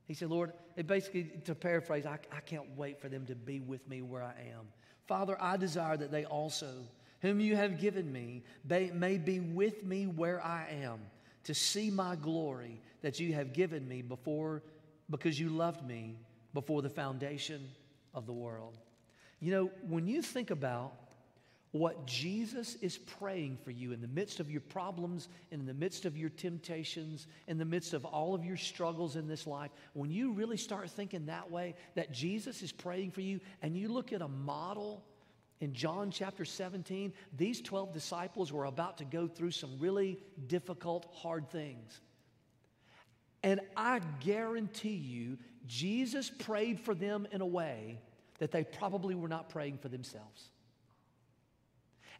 He 0.07 0.15
said, 0.15 0.31
Lord, 0.31 0.53
it 0.77 0.87
basically, 0.87 1.31
to 1.45 1.55
paraphrase, 1.55 2.07
I, 2.07 2.19
I 2.33 2.41
can't 2.41 2.77
wait 2.77 3.01
for 3.01 3.09
them 3.09 3.27
to 3.27 3.35
be 3.35 3.61
with 3.61 3.89
me 3.89 4.03
where 4.03 4.23
I 4.23 4.35
am. 4.53 4.67
Father, 5.07 5.37
I 5.41 5.57
desire 5.57 5.97
that 5.97 6.11
they 6.11 6.25
also 6.25 6.87
whom 7.23 7.39
you 7.39 7.57
have 7.57 7.81
given 7.81 8.13
me 8.13 8.43
may 8.69 9.17
be 9.17 9.41
with 9.41 9.85
me 9.85 10.07
where 10.07 10.45
I 10.45 10.67
am 10.83 11.01
to 11.45 11.55
see 11.55 11.91
my 11.91 12.17
glory 12.17 12.81
that 13.01 13.21
you 13.21 13.33
have 13.35 13.53
given 13.53 13.89
me 13.89 14.03
before 14.03 14.63
because 15.09 15.39
you 15.39 15.49
loved 15.49 15.87
me 15.87 16.17
before 16.53 16.83
the 16.83 16.91
foundation 16.91 17.69
of 18.13 18.27
the 18.27 18.33
world. 18.33 18.77
You 19.41 19.53
know, 19.53 19.71
when 19.87 20.07
you 20.07 20.21
think 20.21 20.51
about 20.51 20.95
what 21.73 22.07
Jesus 22.07 22.77
is 22.77 22.99
praying 22.99 23.59
for 23.65 23.71
you 23.71 23.93
in 23.93 24.03
the 24.03 24.09
midst 24.09 24.41
of 24.41 24.51
your 24.51 24.61
problems, 24.61 25.29
in 25.51 25.65
the 25.65 25.73
midst 25.73 26.05
of 26.05 26.17
your 26.19 26.29
temptations, 26.29 27.27
in 27.49 27.57
the 27.57 27.65
midst 27.65 27.95
of 27.95 28.05
all 28.05 28.35
of 28.35 28.45
your 28.45 28.59
struggles 28.59 29.17
in 29.17 29.27
this 29.27 29.47
life, 29.47 29.71
when 29.95 30.11
you 30.11 30.33
really 30.33 30.59
start 30.59 30.91
thinking 30.91 31.27
that 31.27 31.51
way, 31.51 31.75
that 31.95 32.13
Jesus 32.13 32.63
is 32.63 32.73
praying 32.73 33.11
for 33.11 33.23
you, 33.23 33.41
and 33.63 33.75
you 33.75 33.89
look 33.89 34.13
at 34.13 34.21
a 34.21 34.29
model 34.29 35.03
in 35.63 35.73
John 35.73 36.11
chapter 36.11 36.45
17, 36.45 37.13
these 37.37 37.63
12 37.63 37.95
disciples 37.95 38.53
were 38.53 38.67
about 38.67 38.99
to 38.99 39.05
go 39.05 39.27
through 39.27 39.53
some 39.53 39.79
really 39.79 40.19
difficult, 40.49 41.07
hard 41.15 41.49
things. 41.51 42.01
And 43.43 43.61
I 43.77 44.01
guarantee 44.21 44.91
you, 44.91 45.39
Jesus 45.67 46.29
prayed 46.31 46.81
for 46.81 46.95
them 46.95 47.27
in 47.33 47.41
a 47.41 47.47
way 47.47 48.01
that 48.41 48.51
they 48.51 48.65
probably 48.65 49.15
were 49.15 49.29
not 49.29 49.49
praying 49.49 49.79
for 49.79 49.89
themselves. 49.89 50.52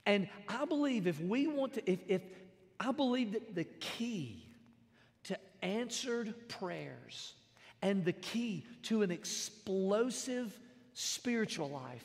And 0.07 0.29
I 0.49 0.65
believe 0.65 1.07
if 1.07 1.21
we 1.21 1.47
want 1.47 1.75
to, 1.75 1.91
if, 1.91 2.01
if 2.09 2.23
I 2.81 2.93
believe 2.93 3.33
that 3.33 3.55
the 3.55 3.65
key 3.65 4.45
to 5.25 5.39
answered 5.63 6.35
prayers 6.49 7.35
and 7.81 8.05
the 8.05 8.13
key 8.13 8.67
to 8.85 9.03
an 9.03 9.11
explosive 9.11 10.59
spiritual 10.93 11.71
life 11.71 12.05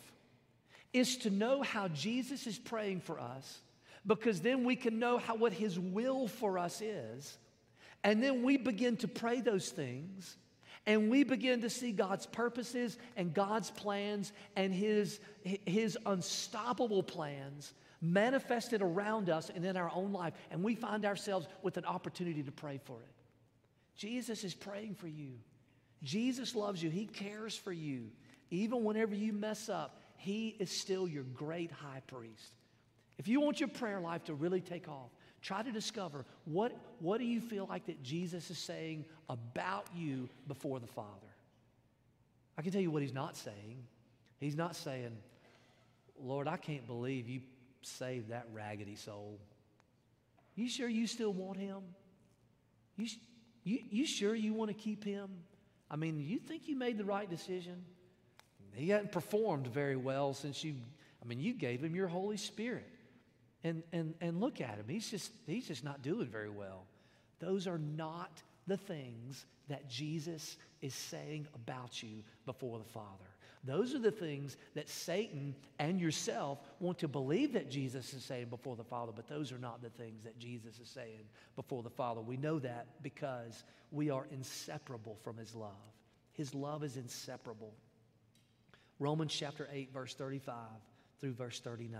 is 0.93 1.17
to 1.17 1.29
know 1.29 1.61
how 1.61 1.87
Jesus 1.89 2.47
is 2.47 2.57
praying 2.57 3.01
for 3.01 3.19
us 3.19 3.59
because 4.05 4.41
then 4.41 4.63
we 4.63 4.75
can 4.75 4.99
know 4.99 5.17
how 5.17 5.35
what 5.35 5.53
his 5.53 5.79
will 5.79 6.27
for 6.27 6.57
us 6.57 6.81
is. 6.81 7.37
And 8.03 8.23
then 8.23 8.43
we 8.43 8.57
begin 8.57 8.95
to 8.97 9.07
pray 9.07 9.41
those 9.41 9.69
things 9.69 10.37
and 10.85 11.09
we 11.09 11.25
begin 11.25 11.61
to 11.61 11.69
see 11.69 11.91
God's 11.91 12.25
purposes 12.25 12.97
and 13.17 13.33
God's 13.33 13.69
plans 13.71 14.31
and 14.55 14.73
his 14.73 15.19
his 15.43 15.97
unstoppable 16.05 17.03
plans 17.03 17.73
manifested 18.01 18.81
around 18.81 19.29
us 19.29 19.49
and 19.53 19.65
in 19.65 19.75
our 19.75 19.91
own 19.93 20.13
life 20.13 20.33
and 20.51 20.63
we 20.63 20.75
find 20.75 21.05
ourselves 21.05 21.47
with 21.63 21.77
an 21.77 21.85
opportunity 21.85 22.43
to 22.43 22.51
pray 22.51 22.79
for 22.83 22.97
it. 23.01 23.13
Jesus 23.95 24.43
is 24.43 24.53
praying 24.53 24.95
for 24.95 25.07
you. 25.07 25.31
Jesus 26.03 26.55
loves 26.55 26.81
you. 26.81 26.89
He 26.89 27.05
cares 27.05 27.55
for 27.55 27.73
you. 27.73 28.11
Even 28.51 28.83
whenever 28.83 29.15
you 29.15 29.33
mess 29.33 29.67
up, 29.67 29.99
he 30.17 30.55
is 30.59 30.69
still 30.69 31.07
your 31.07 31.23
great 31.23 31.71
high 31.71 32.01
priest. 32.07 32.53
If 33.17 33.27
you 33.27 33.41
want 33.41 33.59
your 33.59 33.69
prayer 33.69 33.99
life 33.99 34.23
to 34.25 34.35
really 34.35 34.61
take 34.61 34.87
off, 34.87 35.09
try 35.41 35.63
to 35.63 35.71
discover 35.71 36.25
what, 36.45 36.77
what 36.99 37.17
do 37.17 37.25
you 37.25 37.41
feel 37.41 37.65
like 37.67 37.87
that 37.87 38.03
Jesus 38.03 38.49
is 38.51 38.59
saying 38.59 39.05
about 39.29 39.87
you 39.95 40.29
before 40.47 40.79
the 40.79 40.87
Father. 40.87 41.09
I 42.57 42.61
can 42.61 42.71
tell 42.71 42.81
you 42.81 42.91
what 42.91 43.01
he's 43.01 43.13
not 43.13 43.35
saying. 43.35 43.83
He's 44.39 44.55
not 44.55 44.75
saying, 44.75 45.17
Lord, 46.19 46.47
I 46.47 46.57
can't 46.57 46.85
believe 46.85 47.27
you 47.27 47.41
saved 47.81 48.29
that 48.29 48.47
raggedy 48.53 48.95
soul. 48.95 49.39
You 50.55 50.69
sure 50.69 50.89
you 50.89 51.07
still 51.07 51.33
want 51.33 51.59
him? 51.59 51.81
You, 52.97 53.07
you, 53.63 53.79
you 53.89 54.05
sure 54.05 54.33
you 54.33 54.53
want 54.53 54.69
to 54.69 54.73
keep 54.73 55.03
him? 55.03 55.29
I 55.89 55.95
mean, 55.95 56.19
you 56.19 56.39
think 56.39 56.67
you 56.67 56.75
made 56.75 56.97
the 56.97 57.05
right 57.05 57.29
decision? 57.29 57.83
He 58.73 58.89
hadn't 58.89 59.11
performed 59.11 59.67
very 59.67 59.95
well 59.95 60.33
since 60.33 60.63
you, 60.63 60.75
I 61.23 61.27
mean, 61.27 61.39
you 61.39 61.53
gave 61.53 61.83
him 61.83 61.95
your 61.95 62.07
Holy 62.07 62.37
Spirit. 62.37 62.87
And, 63.63 63.83
and, 63.91 64.13
and 64.21 64.39
look 64.39 64.61
at 64.61 64.75
him. 64.75 64.85
He's 64.87 65.09
just, 65.09 65.31
he's 65.45 65.67
just 65.67 65.83
not 65.83 66.01
doing 66.01 66.27
very 66.27 66.49
well. 66.49 66.85
Those 67.39 67.67
are 67.67 67.79
not 67.79 68.41
the 68.67 68.77
things 68.77 69.45
that 69.67 69.89
Jesus 69.89 70.57
is 70.81 70.93
saying 70.93 71.47
about 71.55 72.01
you 72.01 72.23
before 72.45 72.77
the 72.77 72.85
Father. 72.85 73.07
Those 73.63 73.93
are 73.93 73.99
the 73.99 74.11
things 74.11 74.57
that 74.75 74.89
Satan 74.89 75.55
and 75.79 75.99
yourself 75.99 76.59
want 76.79 76.99
to 76.99 77.07
believe 77.07 77.53
that 77.53 77.69
Jesus 77.69 78.13
is 78.13 78.23
saying 78.23 78.47
before 78.49 78.75
the 78.75 78.83
Father, 78.83 79.11
but 79.15 79.27
those 79.27 79.51
are 79.51 79.57
not 79.57 79.81
the 79.81 79.89
things 79.89 80.23
that 80.23 80.39
Jesus 80.39 80.79
is 80.79 80.89
saying 80.89 81.25
before 81.55 81.83
the 81.83 81.89
Father. 81.89 82.21
We 82.21 82.37
know 82.37 82.59
that 82.59 82.87
because 83.01 83.63
we 83.91 84.09
are 84.09 84.27
inseparable 84.31 85.17
from 85.23 85.37
His 85.37 85.55
love. 85.55 85.71
His 86.33 86.53
love 86.53 86.83
is 86.83 86.97
inseparable. 86.97 87.73
Romans 88.99 89.33
chapter 89.33 89.67
8, 89.71 89.91
verse 89.93 90.13
35 90.13 90.55
through 91.19 91.33
verse 91.33 91.59
39 91.59 91.99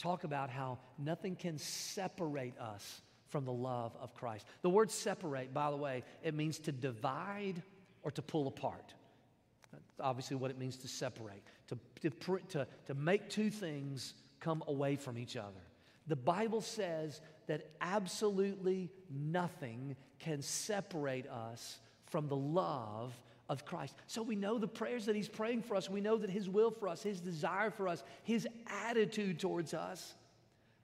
talk 0.00 0.24
about 0.24 0.48
how 0.48 0.78
nothing 0.98 1.36
can 1.36 1.58
separate 1.58 2.58
us 2.58 3.02
from 3.28 3.44
the 3.44 3.52
love 3.52 3.92
of 4.00 4.14
Christ. 4.14 4.46
The 4.62 4.70
word 4.70 4.90
separate, 4.90 5.52
by 5.52 5.70
the 5.70 5.76
way, 5.76 6.02
it 6.22 6.34
means 6.34 6.58
to 6.60 6.72
divide 6.72 7.62
or 8.02 8.10
to 8.12 8.22
pull 8.22 8.48
apart. 8.48 8.94
Obviously 10.00 10.36
what 10.36 10.50
it 10.50 10.58
means 10.58 10.76
to 10.78 10.88
separate, 10.88 11.42
to, 11.68 11.78
to, 12.00 12.38
to, 12.48 12.66
to 12.86 12.94
make 12.94 13.28
two 13.28 13.50
things 13.50 14.14
come 14.40 14.62
away 14.66 14.96
from 14.96 15.18
each 15.18 15.36
other. 15.36 15.60
The 16.06 16.16
Bible 16.16 16.60
says 16.60 17.20
that 17.46 17.70
absolutely 17.80 18.90
nothing 19.10 19.96
can 20.18 20.42
separate 20.42 21.28
us 21.28 21.78
from 22.06 22.28
the 22.28 22.36
love 22.36 23.14
of 23.48 23.64
Christ. 23.64 23.94
So 24.06 24.22
we 24.22 24.36
know 24.36 24.58
the 24.58 24.68
prayers 24.68 25.06
that 25.06 25.16
He's 25.16 25.28
praying 25.28 25.62
for 25.62 25.74
us. 25.76 25.90
We 25.90 26.00
know 26.00 26.16
that 26.16 26.30
His 26.30 26.48
will 26.48 26.70
for 26.70 26.88
us, 26.88 27.02
His 27.02 27.20
desire 27.20 27.70
for 27.70 27.88
us, 27.88 28.02
His 28.22 28.46
attitude 28.88 29.38
towards 29.38 29.74
us 29.74 30.14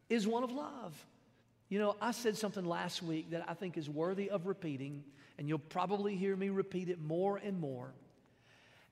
is 0.09 0.26
one 0.26 0.44
of 0.44 0.52
love. 0.52 0.94
You 1.68 1.79
know, 1.79 1.96
I 2.00 2.12
said 2.12 2.37
something 2.37 2.64
last 2.64 3.02
week 3.02 3.31
that 3.31 3.44
I 3.48 3.55
think 3.55 3.76
is 3.76 3.88
worthy 3.88 4.31
of 4.31 4.46
repeating, 4.46 5.02
and 5.38 5.48
you'll 5.48 5.59
probably 5.59 6.16
hear 6.16 6.37
me 6.37 6.48
repeat 6.48 6.88
it 6.88 7.00
more 7.00 7.37
and 7.37 7.59
more. 7.59 7.92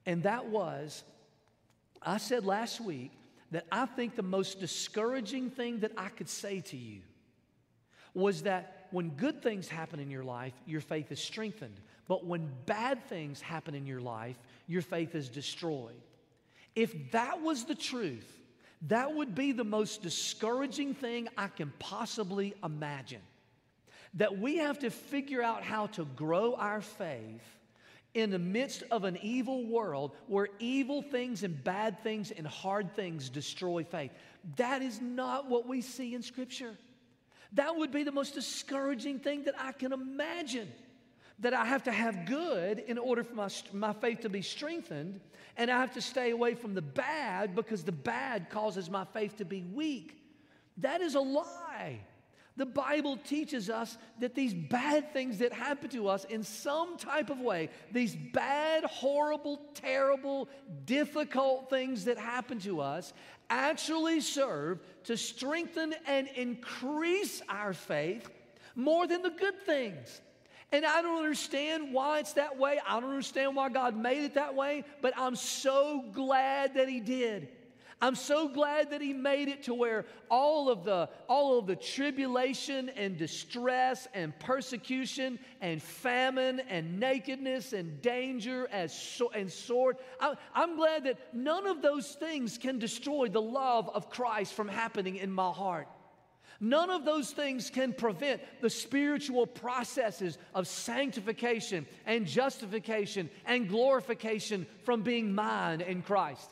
And 0.05 0.23
that 0.23 0.47
was, 0.47 1.03
I 2.01 2.17
said 2.17 2.45
last 2.45 2.79
week 2.79 3.11
that 3.51 3.65
I 3.71 3.85
think 3.85 4.15
the 4.15 4.23
most 4.23 4.59
discouraging 4.59 5.49
thing 5.49 5.79
that 5.79 5.91
I 5.97 6.09
could 6.09 6.29
say 6.29 6.61
to 6.61 6.77
you 6.77 7.01
was 8.13 8.43
that 8.43 8.87
when 8.91 9.09
good 9.09 9.41
things 9.41 9.67
happen 9.67 9.99
in 9.99 10.09
your 10.09 10.23
life, 10.23 10.53
your 10.65 10.81
faith 10.81 11.11
is 11.11 11.19
strengthened. 11.19 11.79
But 12.07 12.25
when 12.25 12.49
bad 12.65 13.03
things 13.09 13.41
happen 13.41 13.75
in 13.75 13.85
your 13.85 13.99
life, 13.99 14.37
your 14.67 14.81
faith 14.81 15.15
is 15.15 15.27
destroyed. 15.27 16.01
If 16.75 17.11
that 17.11 17.41
was 17.41 17.65
the 17.65 17.75
truth, 17.75 18.31
that 18.83 19.13
would 19.15 19.33
be 19.33 19.51
the 19.51 19.63
most 19.63 20.01
discouraging 20.01 20.93
thing 20.93 21.27
I 21.37 21.47
can 21.47 21.73
possibly 21.79 22.53
imagine. 22.63 23.21
That 24.15 24.37
we 24.37 24.57
have 24.57 24.79
to 24.79 24.89
figure 24.89 25.41
out 25.41 25.63
how 25.63 25.87
to 25.87 26.05
grow 26.15 26.55
our 26.55 26.81
faith 26.81 27.43
in 28.15 28.31
the 28.31 28.39
midst 28.39 28.81
of 28.89 29.03
an 29.03 29.19
evil 29.21 29.65
world 29.67 30.15
where 30.27 30.47
evil 30.57 31.01
things 31.01 31.43
and 31.43 31.63
bad 31.63 32.01
things 32.01 32.31
and 32.31 32.47
hard 32.47 32.95
things 32.95 33.29
destroy 33.29 33.83
faith. 33.83 34.11
That 34.55 34.81
is 34.81 35.01
not 35.01 35.49
what 35.49 35.67
we 35.67 35.81
see 35.81 36.15
in 36.15 36.23
Scripture. 36.23 36.75
That 37.53 37.75
would 37.75 37.91
be 37.91 38.03
the 38.03 38.13
most 38.13 38.33
discouraging 38.33 39.19
thing 39.19 39.43
that 39.43 39.55
I 39.59 39.73
can 39.73 39.91
imagine. 39.91 40.71
That 41.39 41.53
I 41.53 41.65
have 41.65 41.83
to 41.83 41.91
have 41.91 42.25
good 42.25 42.79
in 42.79 42.97
order 42.97 43.21
for 43.21 43.35
my, 43.35 43.49
my 43.73 43.91
faith 43.91 44.21
to 44.21 44.29
be 44.29 44.41
strengthened, 44.41 45.19
and 45.57 45.69
I 45.69 45.81
have 45.81 45.93
to 45.95 46.01
stay 46.01 46.31
away 46.31 46.55
from 46.55 46.73
the 46.73 46.81
bad 46.81 47.53
because 47.53 47.83
the 47.83 47.91
bad 47.91 48.49
causes 48.49 48.89
my 48.89 49.03
faith 49.03 49.37
to 49.37 49.45
be 49.45 49.61
weak. 49.61 50.17
That 50.77 51.01
is 51.01 51.15
a 51.15 51.19
lie. 51.19 51.99
The 52.57 52.65
Bible 52.65 53.17
teaches 53.17 53.69
us 53.69 53.97
that 54.19 54.33
these 54.33 54.53
bad 54.53 55.11
things 55.11 55.39
that 55.39 55.51
happen 55.51 55.89
to 55.89 56.07
us 56.07 56.23
in 56.25 56.43
some 56.43 56.97
type 56.97 57.29
of 57.29 57.39
way, 57.39 57.69
these 57.91 58.15
bad, 58.15 58.85
horrible, 58.85 59.59
terrible, 59.73 60.47
difficult 60.85 61.69
things 61.69 62.05
that 62.05 62.17
happen 62.17 62.59
to 62.59 62.79
us, 62.79 63.11
actually 63.49 64.21
serve 64.21 64.79
to 65.03 65.17
strengthen 65.17 65.93
and 66.07 66.29
increase 66.35 67.41
our 67.49 67.73
faith 67.73 68.29
more 68.73 69.05
than 69.05 69.21
the 69.21 69.31
good 69.31 69.65
things. 69.65 70.21
And 70.71 70.85
I 70.85 71.01
don't 71.01 71.17
understand 71.17 71.93
why 71.93 72.19
it's 72.19 72.33
that 72.33 72.57
way. 72.57 72.79
I 72.85 72.99
don't 72.99 73.09
understand 73.09 73.55
why 73.55 73.69
God 73.69 73.95
made 73.95 74.23
it 74.23 74.33
that 74.35 74.55
way, 74.55 74.83
but 75.01 75.13
I'm 75.17 75.35
so 75.35 76.05
glad 76.13 76.75
that 76.75 76.89
He 76.89 76.99
did. 76.99 77.49
I'm 78.01 78.15
so 78.15 78.49
glad 78.49 78.91
that 78.91 79.01
he 79.01 79.13
made 79.13 79.47
it 79.47 79.63
to 79.63 79.73
where 79.73 80.05
all 80.29 80.69
of 80.69 80.83
the 80.83 81.09
all 81.29 81.57
of 81.57 81.65
the 81.65 81.77
tribulation 81.77 82.89
and 82.89 83.17
distress 83.17 84.07
and 84.13 84.37
persecution 84.37 85.39
and 85.61 85.81
famine 85.81 86.61
and 86.69 86.99
nakedness 86.99 87.71
and 87.71 88.01
danger 88.01 88.67
as 88.71 89.21
and 89.33 89.51
sword. 89.51 89.97
I, 90.19 90.35
I'm 90.53 90.75
glad 90.75 91.05
that 91.05 91.33
none 91.33 91.65
of 91.65 91.81
those 91.81 92.11
things 92.11 92.57
can 92.57 92.79
destroy 92.79 93.29
the 93.29 93.41
love 93.41 93.89
of 93.93 94.09
Christ 94.09 94.53
from 94.53 94.67
happening 94.67 95.15
in 95.15 95.31
my 95.31 95.51
heart. 95.51 95.87
None 96.59 96.89
of 96.89 97.05
those 97.05 97.31
things 97.31 97.69
can 97.69 97.93
prevent 97.93 98.41
the 98.61 98.69
spiritual 98.69 99.45
processes 99.45 100.37
of 100.53 100.67
sanctification 100.67 101.85
and 102.05 102.25
justification 102.25 103.29
and 103.45 103.67
glorification 103.67 104.65
from 104.83 105.01
being 105.01 105.33
mine 105.33 105.81
in 105.81 106.01
Christ. 106.01 106.49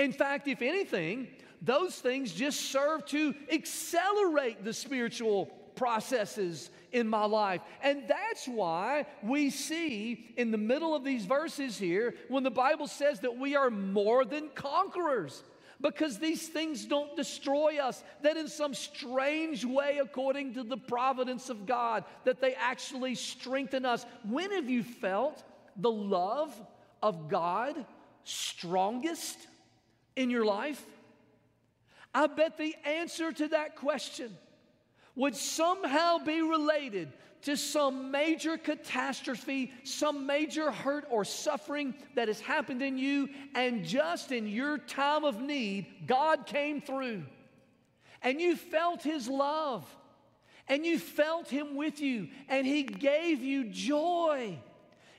In 0.00 0.12
fact, 0.12 0.48
if 0.48 0.62
anything, 0.62 1.28
those 1.60 1.94
things 1.94 2.32
just 2.32 2.58
serve 2.70 3.04
to 3.06 3.34
accelerate 3.52 4.64
the 4.64 4.72
spiritual 4.72 5.46
processes 5.74 6.70
in 6.90 7.06
my 7.06 7.26
life. 7.26 7.60
And 7.82 8.04
that's 8.08 8.48
why 8.48 9.06
we 9.22 9.50
see 9.50 10.32
in 10.38 10.52
the 10.52 10.58
middle 10.58 10.94
of 10.94 11.04
these 11.04 11.26
verses 11.26 11.76
here 11.76 12.14
when 12.28 12.44
the 12.44 12.50
Bible 12.50 12.86
says 12.86 13.20
that 13.20 13.36
we 13.36 13.56
are 13.56 13.68
more 13.68 14.24
than 14.24 14.48
conquerors. 14.54 15.44
Because 15.82 16.18
these 16.18 16.48
things 16.48 16.86
don't 16.86 17.14
destroy 17.14 17.78
us, 17.78 18.02
that 18.22 18.38
in 18.38 18.48
some 18.48 18.72
strange 18.74 19.66
way, 19.66 19.98
according 20.02 20.54
to 20.54 20.62
the 20.62 20.76
providence 20.76 21.50
of 21.50 21.66
God, 21.66 22.04
that 22.24 22.40
they 22.40 22.54
actually 22.54 23.14
strengthen 23.14 23.84
us. 23.84 24.04
When 24.28 24.50
have 24.52 24.68
you 24.68 24.82
felt 24.82 25.42
the 25.76 25.90
love 25.90 26.58
of 27.02 27.28
God 27.28 27.84
strongest? 28.24 29.38
In 30.20 30.30
your 30.30 30.44
life? 30.44 30.84
I 32.14 32.26
bet 32.26 32.58
the 32.58 32.74
answer 32.84 33.32
to 33.32 33.48
that 33.48 33.76
question 33.76 34.36
would 35.14 35.36
somehow 35.36 36.18
be 36.18 36.42
related 36.42 37.12
to 37.42 37.56
some 37.56 38.10
major 38.10 38.58
catastrophe, 38.58 39.72
some 39.84 40.26
major 40.26 40.70
hurt 40.70 41.06
or 41.10 41.24
suffering 41.24 41.94
that 42.14 42.28
has 42.28 42.40
happened 42.40 42.82
in 42.82 42.98
you, 42.98 43.28
and 43.54 43.84
just 43.84 44.30
in 44.30 44.46
your 44.46 44.76
time 44.76 45.24
of 45.24 45.40
need, 45.40 45.86
God 46.06 46.46
came 46.46 46.82
through. 46.82 47.24
And 48.22 48.40
you 48.40 48.56
felt 48.56 49.02
His 49.02 49.26
love, 49.26 49.86
and 50.68 50.84
you 50.84 50.98
felt 50.98 51.48
Him 51.48 51.76
with 51.76 52.00
you, 52.00 52.28
and 52.48 52.66
He 52.66 52.82
gave 52.82 53.40
you 53.40 53.64
joy. 53.64 54.58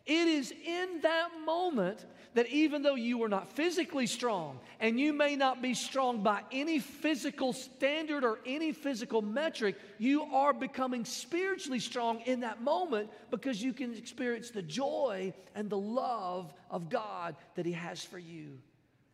It 0.06 0.28
is 0.28 0.52
in 0.52 1.02
that 1.02 1.30
moment 1.46 2.06
that 2.34 2.48
even 2.48 2.82
though 2.82 2.96
you 2.96 3.22
are 3.24 3.30
not 3.30 3.52
physically 3.52 4.08
strong, 4.08 4.60
and 4.80 5.00
you 5.00 5.12
may 5.12 5.36
not 5.36 5.62
be 5.62 5.74
strong 5.74 6.24
by 6.24 6.42
any 6.52 6.80
physical 6.80 7.52
standard 7.52 8.24
or 8.24 8.40
any 8.46 8.72
physical 8.72 9.22
metric, 9.22 9.76
you 9.98 10.24
are 10.24 10.54
becoming 10.54 11.04
spiritually 11.04 11.80
strong 11.80 12.22
in 12.22 12.40
that 12.40 12.62
moment 12.62 13.10
because 13.30 13.62
you 13.62 13.74
can 13.74 13.94
experience 13.94 14.50
the 14.50 14.62
joy 14.62 15.34
and 15.56 15.70
the 15.70 15.78
love 15.78 16.54
of 16.70 16.90
God 16.90 17.36
that 17.56 17.66
He 17.66 17.74
has 17.74 18.04
for 18.04 18.20
you. 18.20 18.60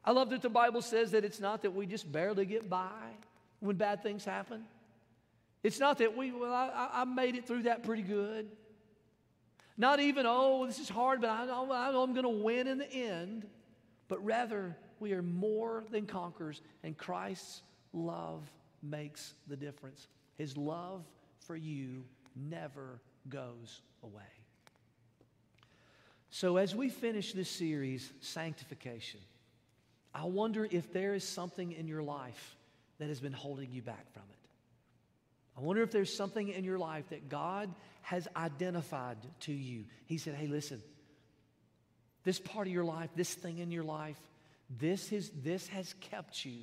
I 0.05 0.11
love 0.11 0.29
that 0.29 0.41
the 0.41 0.49
Bible 0.49 0.81
says 0.81 1.11
that 1.11 1.25
it's 1.25 1.39
not 1.39 1.63
that 1.63 1.71
we 1.71 1.85
just 1.85 2.09
barely 2.11 2.45
get 2.45 2.69
by 2.69 3.09
when 3.59 3.75
bad 3.75 4.03
things 4.03 4.23
happen. 4.23 4.63
It's 5.63 5.79
not 5.79 5.97
that 5.97 6.15
we, 6.15 6.31
well, 6.31 6.53
I, 6.53 6.89
I 6.93 7.03
made 7.03 7.35
it 7.35 7.47
through 7.47 7.63
that 7.63 7.83
pretty 7.83 8.03
good. 8.03 8.47
Not 9.77 9.99
even, 9.99 10.25
oh, 10.27 10.65
this 10.65 10.79
is 10.79 10.89
hard, 10.89 11.21
but 11.21 11.29
I 11.29 11.45
know, 11.45 11.71
I 11.71 11.91
know 11.91 12.01
I'm 12.01 12.13
going 12.13 12.23
to 12.23 12.43
win 12.43 12.67
in 12.67 12.79
the 12.79 12.91
end. 12.91 13.45
But 14.07 14.23
rather, 14.25 14.75
we 14.99 15.13
are 15.13 15.21
more 15.21 15.83
than 15.91 16.05
conquerors, 16.05 16.61
and 16.83 16.97
Christ's 16.97 17.61
love 17.93 18.41
makes 18.81 19.33
the 19.47 19.55
difference. 19.55 20.07
His 20.37 20.57
love 20.57 21.03
for 21.45 21.55
you 21.55 22.03
never 22.35 23.01
goes 23.29 23.81
away. 24.03 24.23
So, 26.29 26.57
as 26.57 26.75
we 26.75 26.89
finish 26.89 27.33
this 27.33 27.49
series, 27.49 28.11
Sanctification, 28.21 29.19
I 30.13 30.25
wonder 30.25 30.67
if 30.69 30.91
there 30.91 31.13
is 31.13 31.23
something 31.23 31.71
in 31.71 31.87
your 31.87 32.03
life 32.03 32.55
that 32.99 33.07
has 33.07 33.19
been 33.19 33.33
holding 33.33 33.71
you 33.71 33.81
back 33.81 34.11
from 34.11 34.23
it. 34.31 34.37
I 35.57 35.61
wonder 35.61 35.81
if 35.81 35.91
there's 35.91 36.15
something 36.15 36.49
in 36.49 36.63
your 36.63 36.77
life 36.77 37.09
that 37.09 37.29
God 37.29 37.73
has 38.07 38.25
identified 38.37 39.17
to 39.41 39.51
you. 39.51 39.83
He 40.05 40.17
said, 40.17 40.33
Hey, 40.33 40.47
listen, 40.47 40.81
this 42.23 42.39
part 42.39 42.65
of 42.65 42.71
your 42.71 42.85
life, 42.85 43.09
this 43.17 43.33
thing 43.33 43.57
in 43.57 43.69
your 43.69 43.83
life, 43.83 44.15
this, 44.79 45.11
is, 45.11 45.29
this 45.43 45.67
has 45.67 45.93
kept 45.99 46.45
you 46.45 46.61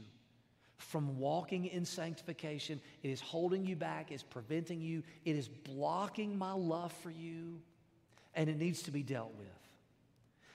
from 0.79 1.19
walking 1.19 1.67
in 1.67 1.85
sanctification. 1.85 2.81
It 3.03 3.11
is 3.11 3.21
holding 3.21 3.67
you 3.67 3.77
back, 3.77 4.11
it's 4.11 4.23
preventing 4.23 4.81
you, 4.81 5.03
it 5.27 5.37
is 5.37 5.49
blocking 5.49 6.39
my 6.39 6.53
love 6.53 6.95
for 7.03 7.11
you, 7.11 7.61
and 8.35 8.49
it 8.49 8.57
needs 8.57 8.85
to 8.85 8.91
be 8.91 9.03
dealt 9.03 9.35
with. 9.37 9.49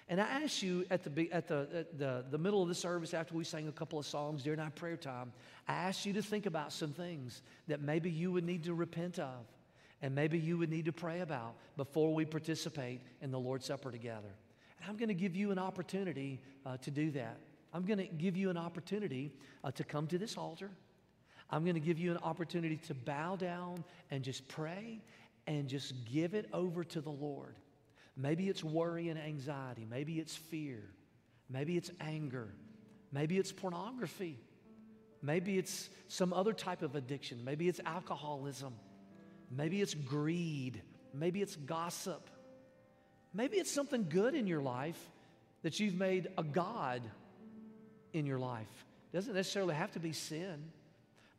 And 0.07 0.19
I 0.19 0.43
asked 0.43 0.63
you 0.63 0.87
at 0.89 1.03
the, 1.03 1.31
at 1.31 1.47
the, 1.47 1.67
at 1.71 1.99
the, 1.99 2.25
the 2.31 2.39
middle 2.39 2.63
of 2.63 2.67
the 2.67 2.73
service 2.73 3.13
after 3.13 3.35
we 3.35 3.43
sang 3.43 3.67
a 3.67 3.71
couple 3.71 3.99
of 3.99 4.07
songs 4.07 4.41
during 4.41 4.59
our 4.59 4.71
prayer 4.71 4.97
time, 4.97 5.33
I 5.67 5.73
asked 5.73 6.07
you 6.07 6.13
to 6.13 6.23
think 6.23 6.47
about 6.47 6.73
some 6.73 6.93
things 6.93 7.43
that 7.67 7.79
maybe 7.79 8.09
you 8.09 8.31
would 8.31 8.43
need 8.43 8.63
to 8.63 8.73
repent 8.73 9.19
of 9.19 9.45
and 10.01 10.15
maybe 10.15 10.37
you 10.37 10.57
would 10.57 10.69
need 10.69 10.85
to 10.85 10.93
pray 10.93 11.21
about 11.21 11.55
before 11.77 12.13
we 12.13 12.25
participate 12.25 13.01
in 13.21 13.31
the 13.31 13.39
Lord's 13.39 13.65
Supper 13.65 13.91
together. 13.91 14.33
And 14.79 14.89
I'm 14.89 14.97
going 14.97 15.09
to 15.09 15.13
give 15.13 15.35
you 15.35 15.51
an 15.51 15.59
opportunity 15.59 16.41
uh, 16.65 16.77
to 16.77 16.91
do 16.91 17.11
that. 17.11 17.37
I'm 17.73 17.85
going 17.85 17.99
to 17.99 18.05
give 18.05 18.37
you 18.37 18.49
an 18.49 18.57
opportunity 18.57 19.33
uh, 19.63 19.71
to 19.71 19.83
come 19.83 20.07
to 20.07 20.17
this 20.17 20.37
altar. 20.37 20.71
I'm 21.49 21.63
going 21.63 21.75
to 21.75 21.81
give 21.81 21.99
you 21.99 22.11
an 22.11 22.19
opportunity 22.23 22.77
to 22.87 22.93
bow 22.93 23.35
down 23.35 23.83
and 24.11 24.23
just 24.23 24.47
pray 24.47 25.01
and 25.47 25.67
just 25.67 25.93
give 26.05 26.33
it 26.33 26.47
over 26.53 26.83
to 26.83 27.01
the 27.01 27.09
Lord. 27.09 27.55
Maybe 28.15 28.49
it's 28.49 28.63
worry 28.63 29.09
and 29.09 29.19
anxiety. 29.19 29.85
Maybe 29.89 30.19
it's 30.19 30.35
fear. 30.35 30.83
Maybe 31.49 31.77
it's 31.77 31.91
anger. 31.99 32.49
Maybe 33.11 33.37
it's 33.37 33.51
pornography. 33.51 34.37
Maybe 35.21 35.57
it's 35.57 35.89
some 36.07 36.33
other 36.33 36.53
type 36.53 36.81
of 36.81 36.95
addiction. 36.95 37.43
Maybe 37.43 37.67
it's 37.67 37.79
alcoholism. 37.85 38.73
Maybe 39.51 39.81
it's 39.81 39.93
greed. 39.93 40.81
Maybe 41.13 41.41
it's 41.41 41.55
gossip. 41.55 42.29
Maybe 43.33 43.57
it's 43.57 43.71
something 43.71 44.07
good 44.09 44.35
in 44.35 44.47
your 44.47 44.61
life 44.61 44.99
that 45.63 45.79
you've 45.79 45.95
made 45.95 46.27
a 46.37 46.43
God 46.43 47.01
in 48.13 48.25
your 48.25 48.39
life. 48.39 48.85
It 49.11 49.17
doesn't 49.17 49.33
necessarily 49.33 49.75
have 49.75 49.91
to 49.91 49.99
be 49.99 50.13
sin. 50.13 50.71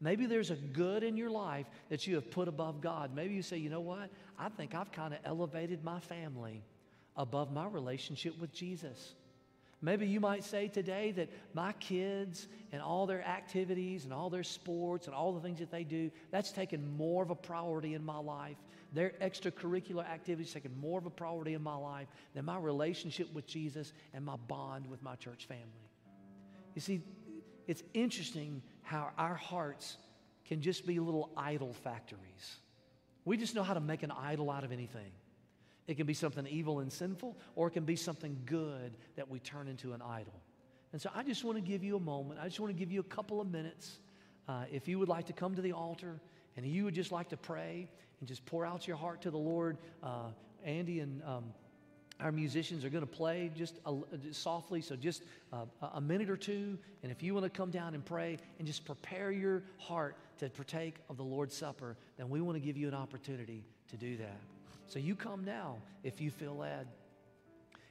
Maybe 0.01 0.27
there's 0.27 0.51
a 0.51 0.57
good 0.57 1.03
in 1.03 1.17
your 1.17 1.31
life 1.31 1.67
that 1.91 2.07
you 2.07 2.15
have 2.15 2.31
put 2.31 2.49
above 2.49 2.81
God. 2.81 3.15
Maybe 3.15 3.35
you 3.35 3.43
say, 3.43 3.59
you 3.59 3.69
know 3.69 3.81
what? 3.81 4.11
I 4.39 4.49
think 4.49 4.75
I've 4.75 4.93
kind 4.93 5.13
of 5.13 5.21
elevated 5.25 5.85
my 5.85 6.01
family 6.01 6.63
above 7.17 7.53
my 7.53 7.67
relationship 7.67 8.39
with 8.41 8.53
Jesus. 8.53 9.15
Maybe 9.83 10.07
you 10.07 10.21
might 10.21 10.45
say 10.45 10.69
today 10.69 11.13
that 11.13 11.31
my 11.55 11.73
kids 11.73 12.49
and 12.71 12.83
all 12.83 13.07
their 13.07 13.27
activities 13.27 14.05
and 14.05 14.13
all 14.13 14.29
their 14.29 14.43
sports 14.43 15.07
and 15.07 15.17
all 15.17 15.33
the 15.33 15.41
things 15.41 15.59
that 15.61 15.71
they 15.71 15.85
do, 15.85 16.11
that's 16.31 16.53
taken 16.53 16.97
more 16.99 17.23
of 17.23 17.31
a 17.31 17.35
priority 17.35 17.95
in 17.95 18.05
my 18.05 18.19
life. 18.19 18.59
Their 18.93 19.13
extracurricular 19.23 20.07
activities 20.07 20.53
taken 20.53 20.79
more 20.79 20.99
of 20.99 21.07
a 21.07 21.11
priority 21.11 21.55
in 21.55 21.63
my 21.63 21.77
life 21.77 22.09
than 22.35 22.45
my 22.45 22.59
relationship 22.59 23.33
with 23.33 23.47
Jesus 23.47 23.95
and 24.13 24.25
my 24.25 24.37
bond 24.49 24.87
with 24.87 25.03
my 25.03 25.15
church 25.17 25.47
family. 25.47 25.65
You 26.75 26.83
see, 26.83 27.01
it's 27.67 27.83
interesting 27.95 28.63
how 28.83 29.11
our 29.17 29.35
hearts 29.35 29.97
can 30.45 30.61
just 30.61 30.87
be 30.87 30.99
little 30.99 31.31
idol 31.37 31.73
factories. 31.73 32.57
We 33.25 33.37
just 33.39 33.55
know 33.55 33.63
how 33.63 33.75
to 33.75 33.81
make 33.81 34.03
an 34.03 34.11
idol 34.11 34.51
out 34.51 34.65
of 34.65 34.73
anything. 34.73 35.13
It 35.91 35.97
can 35.97 36.07
be 36.07 36.15
something 36.15 36.47
evil 36.47 36.79
and 36.79 36.93
sinful, 36.93 37.37
or 37.57 37.67
it 37.67 37.73
can 37.73 37.85
be 37.85 37.97
something 37.97 38.39
good 38.47 38.97
that 39.17 39.29
we 39.29 39.41
turn 39.41 39.67
into 39.67 39.93
an 39.93 40.01
idol. 40.01 40.41
And 40.93 41.03
so 41.03 41.11
I 41.13 41.25
just 41.25 41.43
want 41.43 41.59
to 41.59 41.63
give 41.63 41.83
you 41.83 41.97
a 41.97 42.01
moment. 42.01 42.39
I 42.41 42.45
just 42.45 42.61
want 42.61 42.73
to 42.73 42.79
give 42.79 42.93
you 42.93 43.01
a 43.01 43.15
couple 43.15 43.41
of 43.41 43.51
minutes. 43.51 43.99
Uh, 44.49 44.67
if 44.71 44.87
you 44.87 45.01
would 45.01 45.09
like 45.09 45.27
to 45.27 45.33
come 45.33 45.57
to 45.57 45.61
the 45.61 45.73
altar 45.73 46.21
and 46.57 46.65
you 46.65 46.85
would 46.85 46.95
just 46.95 47.11
like 47.11 47.29
to 47.31 47.37
pray 47.37 47.91
and 48.21 48.29
just 48.29 48.47
pour 48.47 48.65
out 48.65 48.87
your 48.87 48.97
heart 48.97 49.23
to 49.23 49.33
the 49.33 49.39
Lord, 49.39 49.79
uh, 50.01 50.29
Andy 50.65 51.01
and 51.01 51.25
um, 51.25 51.45
our 52.21 52.31
musicians 52.31 52.85
are 52.85 52.91
going 52.91 53.05
to 53.05 53.11
play 53.11 53.51
just, 53.57 53.81
a, 53.85 53.97
just 54.23 54.41
softly, 54.41 54.83
so 54.83 54.95
just 54.95 55.25
uh, 55.53 55.65
a 55.95 56.01
minute 56.01 56.31
or 56.31 56.37
two. 56.37 56.79
And 57.03 57.11
if 57.11 57.21
you 57.21 57.35
want 57.35 57.47
to 57.47 57.51
come 57.51 57.73
down 57.73 57.95
and 57.95 58.05
pray 58.05 58.39
and 58.61 58.67
just 58.67 58.85
prepare 58.85 59.33
your 59.33 59.65
heart 59.79 60.17
to 60.41 60.51
partake 60.51 60.97
of 61.09 61.17
the 61.17 61.23
Lord's 61.23 61.57
Supper, 61.57 61.97
then 62.17 62.29
we 62.29 62.41
want 62.41 62.57
to 62.57 62.61
give 62.61 62.77
you 62.77 62.89
an 62.89 62.95
opportunity 62.95 63.65
to 63.89 63.97
do 63.97 64.17
that. 64.17 64.41
So 64.87 64.99
you 64.99 65.15
come 65.15 65.45
now 65.45 65.77
if 66.03 66.21
you 66.21 66.31
feel 66.31 66.57
led. 66.57 66.89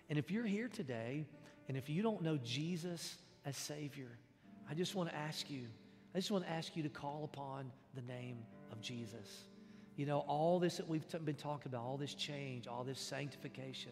And 0.10 0.18
if 0.18 0.32
you're 0.32 0.46
here 0.46 0.68
today 0.68 1.26
and 1.68 1.78
if 1.78 1.90
you 1.90 2.02
don't 2.02 2.22
know 2.22 2.38
Jesus 2.38 3.18
as 3.46 3.56
Savior, 3.56 4.10
I 4.70 4.74
just 4.74 4.96
want 4.96 5.10
to 5.10 5.16
ask 5.16 5.50
you, 5.50 5.68
I 6.14 6.18
just 6.18 6.32
want 6.32 6.46
to 6.46 6.52
ask 6.52 6.76
you 6.76 6.84
to 6.84 6.90
call 6.90 7.30
upon 7.32 7.72
the 7.94 8.02
name 8.02 8.38
of 8.72 8.82
Jesus. 8.82 9.46
You 9.96 10.06
know, 10.06 10.20
all 10.28 10.60
this 10.60 10.78
that 10.78 10.88
we've 10.88 11.06
been 11.24 11.36
talking 11.36 11.72
about, 11.72 11.84
all 11.84 11.98
this 11.98 12.16
change, 12.16 12.68
all 12.68 12.84
this 12.84 13.00
sanctification, 13.00 13.92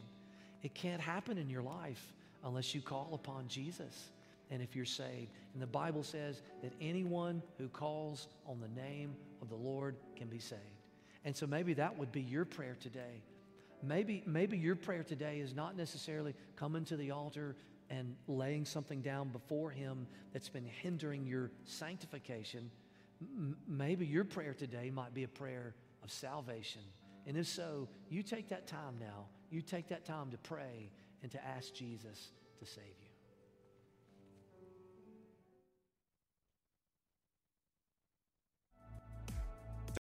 it 0.63 0.73
can't 0.73 1.01
happen 1.01 1.37
in 1.37 1.49
your 1.49 1.61
life 1.61 2.13
unless 2.43 2.73
you 2.73 2.81
call 2.81 3.11
upon 3.13 3.47
Jesus 3.47 4.09
and 4.51 4.61
if 4.61 4.75
you're 4.75 4.85
saved. 4.85 5.31
And 5.53 5.61
the 5.61 5.67
Bible 5.67 6.03
says 6.03 6.41
that 6.61 6.73
anyone 6.79 7.41
who 7.57 7.67
calls 7.67 8.27
on 8.45 8.59
the 8.59 8.81
name 8.81 9.15
of 9.41 9.49
the 9.49 9.55
Lord 9.55 9.95
can 10.15 10.27
be 10.27 10.39
saved. 10.39 10.61
And 11.25 11.35
so 11.35 11.45
maybe 11.45 11.73
that 11.73 11.97
would 11.97 12.11
be 12.11 12.21
your 12.21 12.45
prayer 12.45 12.77
today. 12.79 13.21
Maybe, 13.83 14.23
maybe 14.25 14.57
your 14.57 14.75
prayer 14.75 15.03
today 15.03 15.39
is 15.39 15.53
not 15.53 15.75
necessarily 15.77 16.33
coming 16.55 16.85
to 16.85 16.97
the 16.97 17.11
altar 17.11 17.55
and 17.89 18.15
laying 18.27 18.65
something 18.65 19.01
down 19.01 19.29
before 19.29 19.69
Him 19.69 20.07
that's 20.33 20.49
been 20.49 20.65
hindering 20.65 21.25
your 21.25 21.51
sanctification. 21.63 22.69
M- 23.21 23.57
maybe 23.67 24.05
your 24.05 24.23
prayer 24.23 24.53
today 24.53 24.89
might 24.89 25.13
be 25.13 25.23
a 25.23 25.27
prayer 25.27 25.75
of 26.03 26.11
salvation. 26.11 26.81
And 27.25 27.37
if 27.37 27.47
so, 27.47 27.87
you 28.09 28.23
take 28.23 28.49
that 28.49 28.67
time 28.67 28.95
now. 28.99 29.25
You 29.49 29.61
take 29.61 29.89
that 29.89 30.05
time 30.05 30.31
to 30.31 30.37
pray 30.37 30.89
and 31.21 31.31
to 31.31 31.45
ask 31.45 31.73
Jesus 31.73 32.29
to 32.59 32.65
save 32.65 32.83
you. 33.01 33.06